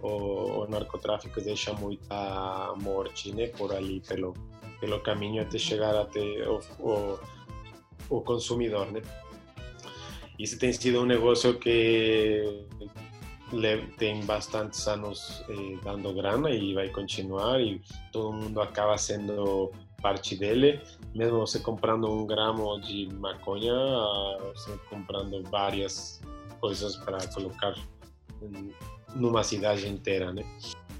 o, 0.00 0.64
o, 0.64 0.68
narcotráfico 0.68 1.40
deixa 1.40 1.72
muita 1.72 2.74
morte, 2.82 3.32
né? 3.32 3.46
Por 3.46 3.72
ali 3.72 4.00
pelo 4.00 4.34
pelo 4.78 5.00
caminho 5.00 5.40
até 5.40 5.56
chegar 5.56 5.96
até 5.96 6.20
o, 6.20 6.60
o, 6.80 7.18
o 8.10 8.20
consumidor, 8.20 8.92
né? 8.92 9.00
Isso 10.38 10.58
tem 10.58 10.70
sido 10.70 11.00
um 11.00 11.06
negócio 11.06 11.58
que 11.58 12.66
tem 13.98 14.24
bastantes 14.24 14.86
anos 14.88 15.44
eh, 15.48 15.78
dando 15.82 16.12
grana 16.12 16.50
e 16.50 16.74
vai 16.74 16.88
continuar 16.88 17.60
e 17.60 17.80
todo 18.12 18.32
mundo 18.32 18.60
acaba 18.60 18.98
sendo 18.98 19.70
parte 20.02 20.36
dele, 20.36 20.80
mesmo 21.14 21.40
você 21.40 21.58
comprando 21.58 22.10
um 22.10 22.26
gramo 22.26 22.78
de 22.80 23.08
maconha, 23.14 23.74
você 24.54 24.72
comprando 24.90 25.42
várias 25.50 26.20
coisas 26.60 26.96
para 26.96 27.18
colocar 27.28 27.74
numa 29.14 29.42
cidade 29.42 29.88
inteira, 29.88 30.32
né? 30.32 30.44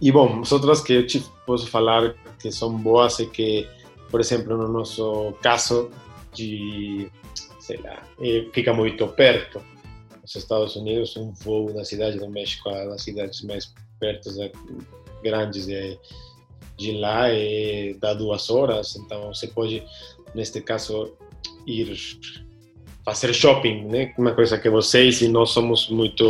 E 0.00 0.10
bom, 0.10 0.40
as 0.40 0.52
outras 0.52 0.80
que 0.80 0.92
eu 0.92 1.06
te 1.06 1.20
posso 1.46 1.66
falar 1.68 2.14
que 2.38 2.50
são 2.50 2.76
boas 2.76 3.20
é 3.20 3.26
que, 3.26 3.68
por 4.10 4.20
exemplo, 4.20 4.56
no 4.56 4.68
nosso 4.68 5.32
caso 5.42 5.90
de, 6.32 7.10
sei 7.60 7.78
lá, 7.78 8.02
eh, 8.20 8.48
fica 8.52 8.72
muito 8.72 9.06
perto 9.08 9.62
os 10.26 10.34
Estados 10.34 10.74
Unidos, 10.74 11.16
um 11.16 11.32
voo 11.32 11.72
da 11.72 11.84
cidade 11.84 12.18
do 12.18 12.28
México 12.28 12.68
às 12.68 13.02
cidades 13.02 13.42
mais 13.42 13.72
perto, 14.00 14.28
grandes 15.22 15.66
de, 15.66 15.98
de 16.76 16.92
lá, 16.98 17.28
é, 17.30 17.94
dá 18.00 18.12
duas 18.12 18.50
horas. 18.50 18.96
Então 18.96 19.32
você 19.32 19.46
pode, 19.46 19.82
neste 20.34 20.60
caso, 20.60 21.16
ir 21.64 21.96
fazer 23.04 23.32
shopping, 23.32 23.84
né? 23.84 24.12
Uma 24.18 24.34
coisa 24.34 24.58
que 24.58 24.68
vocês 24.68 25.22
e 25.22 25.28
nós 25.28 25.50
somos 25.50 25.88
muito 25.88 26.24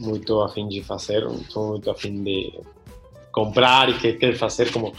muito 0.00 0.40
afim 0.40 0.66
de 0.66 0.82
fazer, 0.82 1.22
somos 1.50 1.70
muito 1.70 1.90
afim 1.90 2.24
de 2.24 2.58
comprar 3.30 3.90
e 3.90 3.98
que 3.98 4.14
quer 4.14 4.34
fazer 4.34 4.72
como 4.72 4.94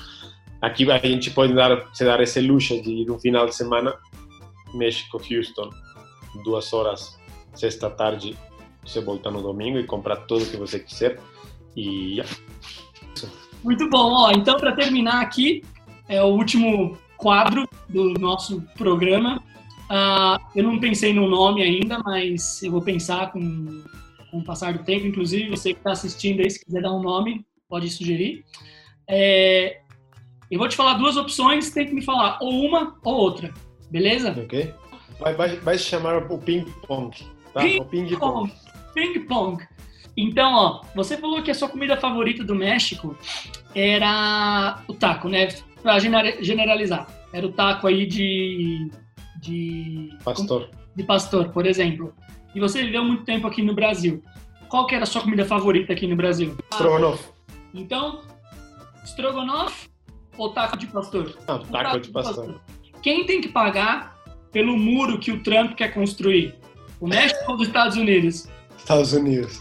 aqui 0.61 0.89
a 0.91 0.99
gente 0.99 1.31
pode 1.31 1.53
dar 1.55 1.89
se 1.95 2.05
dar 2.05 2.21
esse 2.21 2.39
luxo 2.41 2.79
de 2.83 2.91
ir 2.91 3.09
um 3.09 3.17
final 3.17 3.47
de 3.47 3.55
semana 3.55 3.95
México 4.75 5.17
Houston 5.17 5.71
duas 6.43 6.71
horas 6.71 7.17
sexta 7.57 7.89
tarde, 7.89 8.37
você 8.83 9.01
voltar 9.01 9.31
no 9.31 9.41
domingo 9.41 9.77
e 9.77 9.85
comprar 9.85 10.17
tudo 10.27 10.45
que 10.45 10.57
você 10.57 10.79
quiser. 10.79 11.19
E. 11.75 12.21
Muito 13.63 13.89
bom, 13.89 14.11
ó. 14.11 14.31
Então, 14.31 14.57
para 14.57 14.71
terminar 14.73 15.21
aqui, 15.21 15.63
é 16.07 16.21
o 16.23 16.27
último 16.27 16.97
quadro 17.17 17.67
do 17.89 18.13
nosso 18.13 18.61
programa. 18.77 19.41
Uh, 19.89 20.37
eu 20.55 20.63
não 20.63 20.79
pensei 20.79 21.13
no 21.13 21.27
nome 21.27 21.61
ainda, 21.61 21.99
mas 21.99 22.61
eu 22.61 22.71
vou 22.71 22.81
pensar 22.81 23.31
com, 23.31 23.83
com 24.31 24.39
o 24.39 24.43
passar 24.43 24.73
do 24.73 24.83
tempo. 24.83 25.07
Inclusive, 25.07 25.49
você 25.49 25.73
que 25.73 25.79
está 25.79 25.91
assistindo 25.91 26.41
aí, 26.41 26.49
se 26.49 26.63
quiser 26.63 26.81
dar 26.81 26.93
um 26.93 27.01
nome, 27.01 27.45
pode 27.67 27.89
sugerir. 27.89 28.43
É, 29.07 29.81
eu 30.51 30.59
vou 30.59 30.67
te 30.67 30.75
falar 30.75 30.95
duas 30.95 31.15
opções, 31.17 31.71
tem 31.71 31.87
que 31.87 31.93
me 31.93 32.01
falar 32.01 32.37
ou 32.41 32.65
uma 32.65 32.97
ou 33.03 33.15
outra, 33.15 33.53
beleza? 33.89 34.31
Ok. 34.31 34.73
Vai, 35.19 35.33
vai, 35.33 35.55
vai 35.57 35.77
chamar 35.77 36.31
o 36.31 36.37
ping-pong. 36.37 37.17
Tá? 37.57 37.63
Ping, 37.63 37.83
ping 37.85 38.15
pong. 38.17 38.53
Ping 38.93 39.19
pong. 39.21 39.67
Então, 40.15 40.53
ó, 40.53 40.81
você 40.95 41.17
falou 41.17 41.41
que 41.41 41.49
a 41.49 41.55
sua 41.55 41.69
comida 41.69 41.97
favorita 41.97 42.43
do 42.43 42.53
México 42.53 43.17
era 43.73 44.81
o 44.87 44.93
taco, 44.93 45.27
né? 45.27 45.47
Pra 45.81 45.97
generalizar. 45.99 47.07
Era 47.33 47.45
o 47.45 47.51
taco 47.51 47.87
aí 47.87 48.05
de. 48.05 48.91
de. 49.41 50.09
Pastor. 50.23 50.69
De 50.95 51.03
pastor, 51.03 51.49
por 51.49 51.65
exemplo. 51.65 52.13
E 52.53 52.59
você 52.59 52.83
viveu 52.83 53.03
muito 53.03 53.23
tempo 53.23 53.47
aqui 53.47 53.61
no 53.61 53.73
Brasil. 53.73 54.23
Qual 54.69 54.85
que 54.85 54.95
era 54.95 55.03
a 55.03 55.07
sua 55.07 55.21
comida 55.21 55.45
favorita 55.45 55.93
aqui 55.93 56.07
no 56.07 56.15
Brasil? 56.15 56.55
Strogonoff. 56.73 57.23
Então, 57.73 58.21
strogonoff 59.03 59.89
ou 60.37 60.51
taco 60.51 60.77
de 60.77 60.87
pastor? 60.87 61.35
Não, 61.47 61.59
taco, 61.59 61.71
taco 61.71 61.99
de 61.99 62.09
pastor. 62.09 62.45
pastor. 62.45 62.61
Quem 63.01 63.25
tem 63.25 63.41
que 63.41 63.49
pagar 63.49 64.17
pelo 64.51 64.75
muro 64.75 65.19
que 65.19 65.31
o 65.31 65.41
Trump 65.43 65.73
quer 65.73 65.93
construir? 65.93 66.55
O 66.99 67.07
México 67.07 67.51
ou 67.51 67.57
dos 67.57 67.67
Estados 67.67 67.95
Unidos? 67.95 68.47
Estados 68.77 69.13
Unidos. 69.13 69.59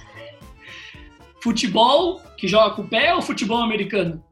Futebol 1.43 2.21
que 2.37 2.49
joga 2.49 2.75
com 2.75 2.83
o 2.83 2.89
pé 2.89 3.15
ou 3.15 3.21
futebol 3.21 3.59
americano? 3.59 4.23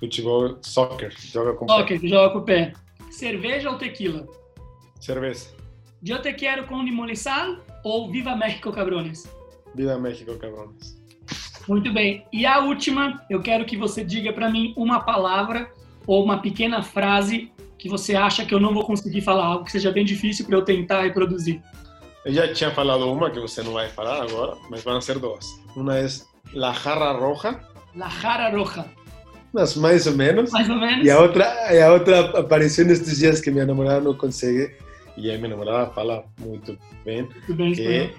Futebol, 0.00 0.58
soccer, 0.62 1.12
joga 1.18 1.54
com 1.54 1.64
o 1.64 1.68
pé. 1.68 1.74
Soccer, 1.74 2.00
que 2.00 2.08
joga 2.08 2.32
com 2.32 2.38
o 2.38 2.42
pé. 2.42 2.72
Cerveja 3.10 3.70
ou 3.70 3.78
tequila? 3.78 4.26
Cerveja. 5.00 5.46
Eu 6.06 6.20
te 6.20 6.32
quero 6.32 6.66
com 6.66 6.82
limão 6.82 7.08
e 7.08 7.16
sal 7.16 7.56
ou 7.82 8.10
Viva 8.10 8.36
México 8.36 8.72
Cabrones? 8.72 9.28
Viva 9.74 9.98
México 9.98 10.36
Cabrones. 10.36 10.98
Muito 11.68 11.92
bem. 11.92 12.26
E 12.32 12.44
a 12.44 12.60
última, 12.60 13.24
eu 13.30 13.40
quero 13.40 13.64
que 13.64 13.76
você 13.76 14.04
diga 14.04 14.32
para 14.32 14.50
mim 14.50 14.74
uma 14.76 15.00
palavra 15.00 15.70
ou 16.06 16.22
uma 16.22 16.38
pequena 16.38 16.82
frase 16.82 17.50
que 17.78 17.88
você 17.88 18.14
acha 18.14 18.44
que 18.44 18.54
eu 18.54 18.60
não 18.60 18.74
vou 18.74 18.84
conseguir 18.84 19.20
falar, 19.20 19.44
algo 19.44 19.64
que 19.64 19.72
seja 19.72 19.90
bem 19.90 20.04
difícil 20.04 20.44
para 20.46 20.56
eu 20.56 20.62
tentar 20.62 21.02
reproduzir. 21.02 21.62
Eu 22.24 22.32
já 22.32 22.52
tinha 22.52 22.70
falado 22.70 23.10
uma 23.10 23.30
que 23.30 23.38
você 23.38 23.62
não 23.62 23.72
vai 23.72 23.88
falar 23.88 24.22
agora, 24.22 24.56
mas 24.70 24.82
vão 24.82 25.00
ser 25.00 25.18
duas. 25.18 25.46
Uma 25.76 25.98
é 25.98 26.06
La 26.54 26.72
Jarra 26.72 27.12
Roja. 27.12 27.60
La 27.94 28.08
Jarra 28.08 28.50
Roja. 28.50 28.86
Mas 29.52 29.76
mais 29.76 30.06
ou 30.06 30.14
menos. 30.14 30.50
Mais 30.50 30.68
ou 30.68 30.76
menos. 30.76 31.06
E 31.06 31.10
a 31.10 31.20
outra, 31.20 31.72
e 31.72 31.80
a 31.80 31.92
outra 31.92 32.40
apareceu 32.40 32.86
nestes 32.86 33.18
dias 33.18 33.40
que 33.40 33.50
minha 33.50 33.66
namorada 33.66 34.00
não 34.00 34.14
consegue. 34.14 34.74
E 35.16 35.30
a 35.30 35.36
minha 35.36 35.50
namorada 35.50 35.92
fala 35.92 36.24
muito 36.40 36.76
bem. 37.04 37.22
Muito 37.22 37.54
bem, 37.54 37.74
que 37.74 38.10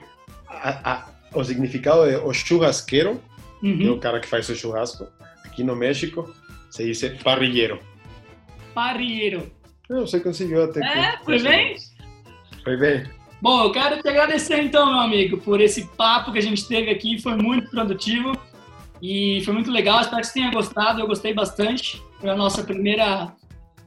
a, 0.48 0.94
a, 0.94 1.10
o 1.34 1.44
significado 1.44 2.06
é 2.06 2.18
o 2.18 2.32
churrasqueiro, 2.32 3.22
uhum. 3.62 3.78
que 3.78 3.88
é 3.88 3.91
o 3.91 4.00
cara 4.00 4.20
que 4.20 4.28
faz 4.28 4.48
o 4.50 4.56
churrasco. 4.56 5.08
Aqui 5.44 5.63
no 5.63 5.76
México 5.76 6.34
se 6.70 6.86
diz. 6.86 7.02
Parrilleiro. 7.22 7.80
Não, 9.89 10.02
você 10.02 10.20
conseguiu 10.20 10.63
até. 10.63 10.80
É, 10.80 11.18
foi 11.24 11.41
bem? 11.41 11.76
Foi 12.63 12.78
bem. 12.78 13.04
Bom, 13.45 13.65
eu 13.65 13.71
quero 13.71 14.01
te 14.01 14.10
agradecer 14.10 14.60
então, 14.60 14.88
meu 14.88 15.01
amigo, 15.01 15.38
por 15.38 15.62
esse 15.62 15.86
papo 15.89 16.31
que 16.31 16.39
a 16.39 16.41
gente 16.41 16.67
teve 16.67 16.89
aqui. 16.89 17.21
Foi 17.21 17.36
muito 17.36 17.69
produtivo 17.69 18.36
e 18.99 19.39
foi 19.45 19.53
muito 19.53 19.69
legal. 19.69 20.01
Espero 20.01 20.21
que 20.21 20.25
você 20.25 20.34
tenha 20.34 20.49
gostado. 20.49 20.99
Eu 20.99 21.05
gostei 21.05 21.31
bastante. 21.31 22.01
Foi 22.19 22.31
a 22.31 22.36
nossa 22.36 22.63
primeira 22.63 23.31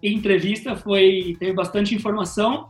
entrevista, 0.01 0.77
foi 0.77 1.37
teve 1.41 1.55
bastante 1.55 1.93
informação. 1.93 2.69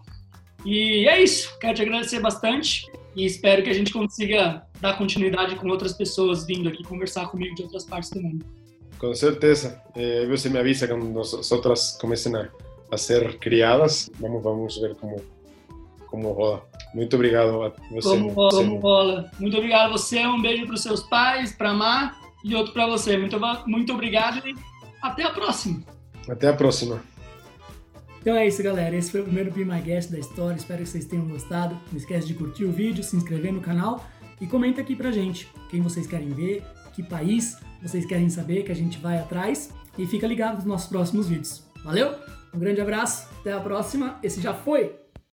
E 0.64 1.06
é 1.06 1.22
isso. 1.22 1.58
Quero 1.58 1.74
te 1.74 1.82
agradecer 1.82 2.20
bastante 2.20 2.90
e 3.14 3.26
espero 3.26 3.62
que 3.62 3.68
a 3.68 3.74
gente 3.74 3.92
consiga 3.92 4.62
dar 4.80 4.96
continuidade 4.96 5.56
com 5.56 5.68
outras 5.68 5.92
pessoas 5.92 6.46
vindo 6.46 6.70
aqui 6.70 6.82
conversar 6.82 7.28
comigo 7.28 7.54
de 7.54 7.64
outras 7.64 7.84
partes 7.84 8.08
do 8.08 8.22
mundo. 8.22 8.46
Com 8.98 9.14
certeza. 9.14 9.78
Eh, 9.94 10.26
você 10.26 10.48
me 10.48 10.58
avisa 10.58 10.88
quando 10.88 11.20
as 11.20 11.52
outras 11.52 11.98
comecem 12.00 12.32
a, 12.90 12.96
ser 12.96 13.38
criadas. 13.38 14.08
Vamos, 14.18 14.42
vamos 14.42 14.78
ver 14.78 14.94
como 14.94 15.22
como 16.10 16.32
rola. 16.32 16.66
Muito 16.94 17.14
obrigado 17.16 17.62
a 17.62 17.72
você. 17.90 18.08
Como 18.08 18.28
rola, 18.30 18.50
como 18.50 18.76
rola. 18.78 19.30
Muito 19.38 19.56
obrigado 19.56 19.88
a 19.88 19.92
você. 19.92 20.26
Um 20.26 20.40
beijo 20.40 20.66
para 20.66 20.74
os 20.74 20.82
seus 20.82 21.02
pais, 21.02 21.52
para 21.52 21.70
a 21.70 21.74
Mar 21.74 22.18
e 22.44 22.54
outro 22.54 22.72
para 22.72 22.86
você. 22.86 23.16
Muito, 23.16 23.38
muito 23.66 23.92
obrigado 23.92 24.46
e 24.46 24.54
até 25.02 25.24
a 25.24 25.30
próxima. 25.30 25.82
Até 26.28 26.48
a 26.48 26.52
próxima. 26.52 27.02
Então 28.20 28.36
é 28.36 28.46
isso, 28.46 28.62
galera. 28.62 28.94
Esse 28.96 29.10
foi 29.10 29.20
o 29.20 29.24
primeiro 29.24 29.50
Be 29.50 29.64
My 29.64 29.80
Guest 29.80 30.10
da 30.10 30.18
história. 30.18 30.56
Espero 30.56 30.82
que 30.82 30.88
vocês 30.88 31.04
tenham 31.04 31.26
gostado. 31.26 31.78
Não 31.90 31.98
esquece 31.98 32.26
de 32.26 32.34
curtir 32.34 32.64
o 32.64 32.72
vídeo, 32.72 33.02
se 33.02 33.16
inscrever 33.16 33.52
no 33.52 33.60
canal 33.60 34.04
e 34.40 34.46
comenta 34.46 34.80
aqui 34.80 34.94
pra 34.94 35.10
gente 35.10 35.48
quem 35.68 35.80
vocês 35.80 36.06
querem 36.06 36.28
ver, 36.30 36.62
que 36.94 37.02
país 37.02 37.58
vocês 37.82 38.04
querem 38.06 38.28
saber, 38.28 38.64
que 38.64 38.72
a 38.72 38.74
gente 38.74 38.98
vai 38.98 39.18
atrás. 39.18 39.72
E 39.96 40.06
fica 40.06 40.26
ligado 40.26 40.56
nos 40.56 40.64
nossos 40.64 40.88
próximos 40.88 41.28
vídeos. 41.28 41.62
Valeu? 41.84 42.14
Um 42.54 42.58
grande 42.58 42.80
abraço, 42.80 43.28
até 43.40 43.52
a 43.52 43.60
próxima. 43.60 44.18
Esse 44.22 44.40
já 44.40 44.54
foi 44.54 44.94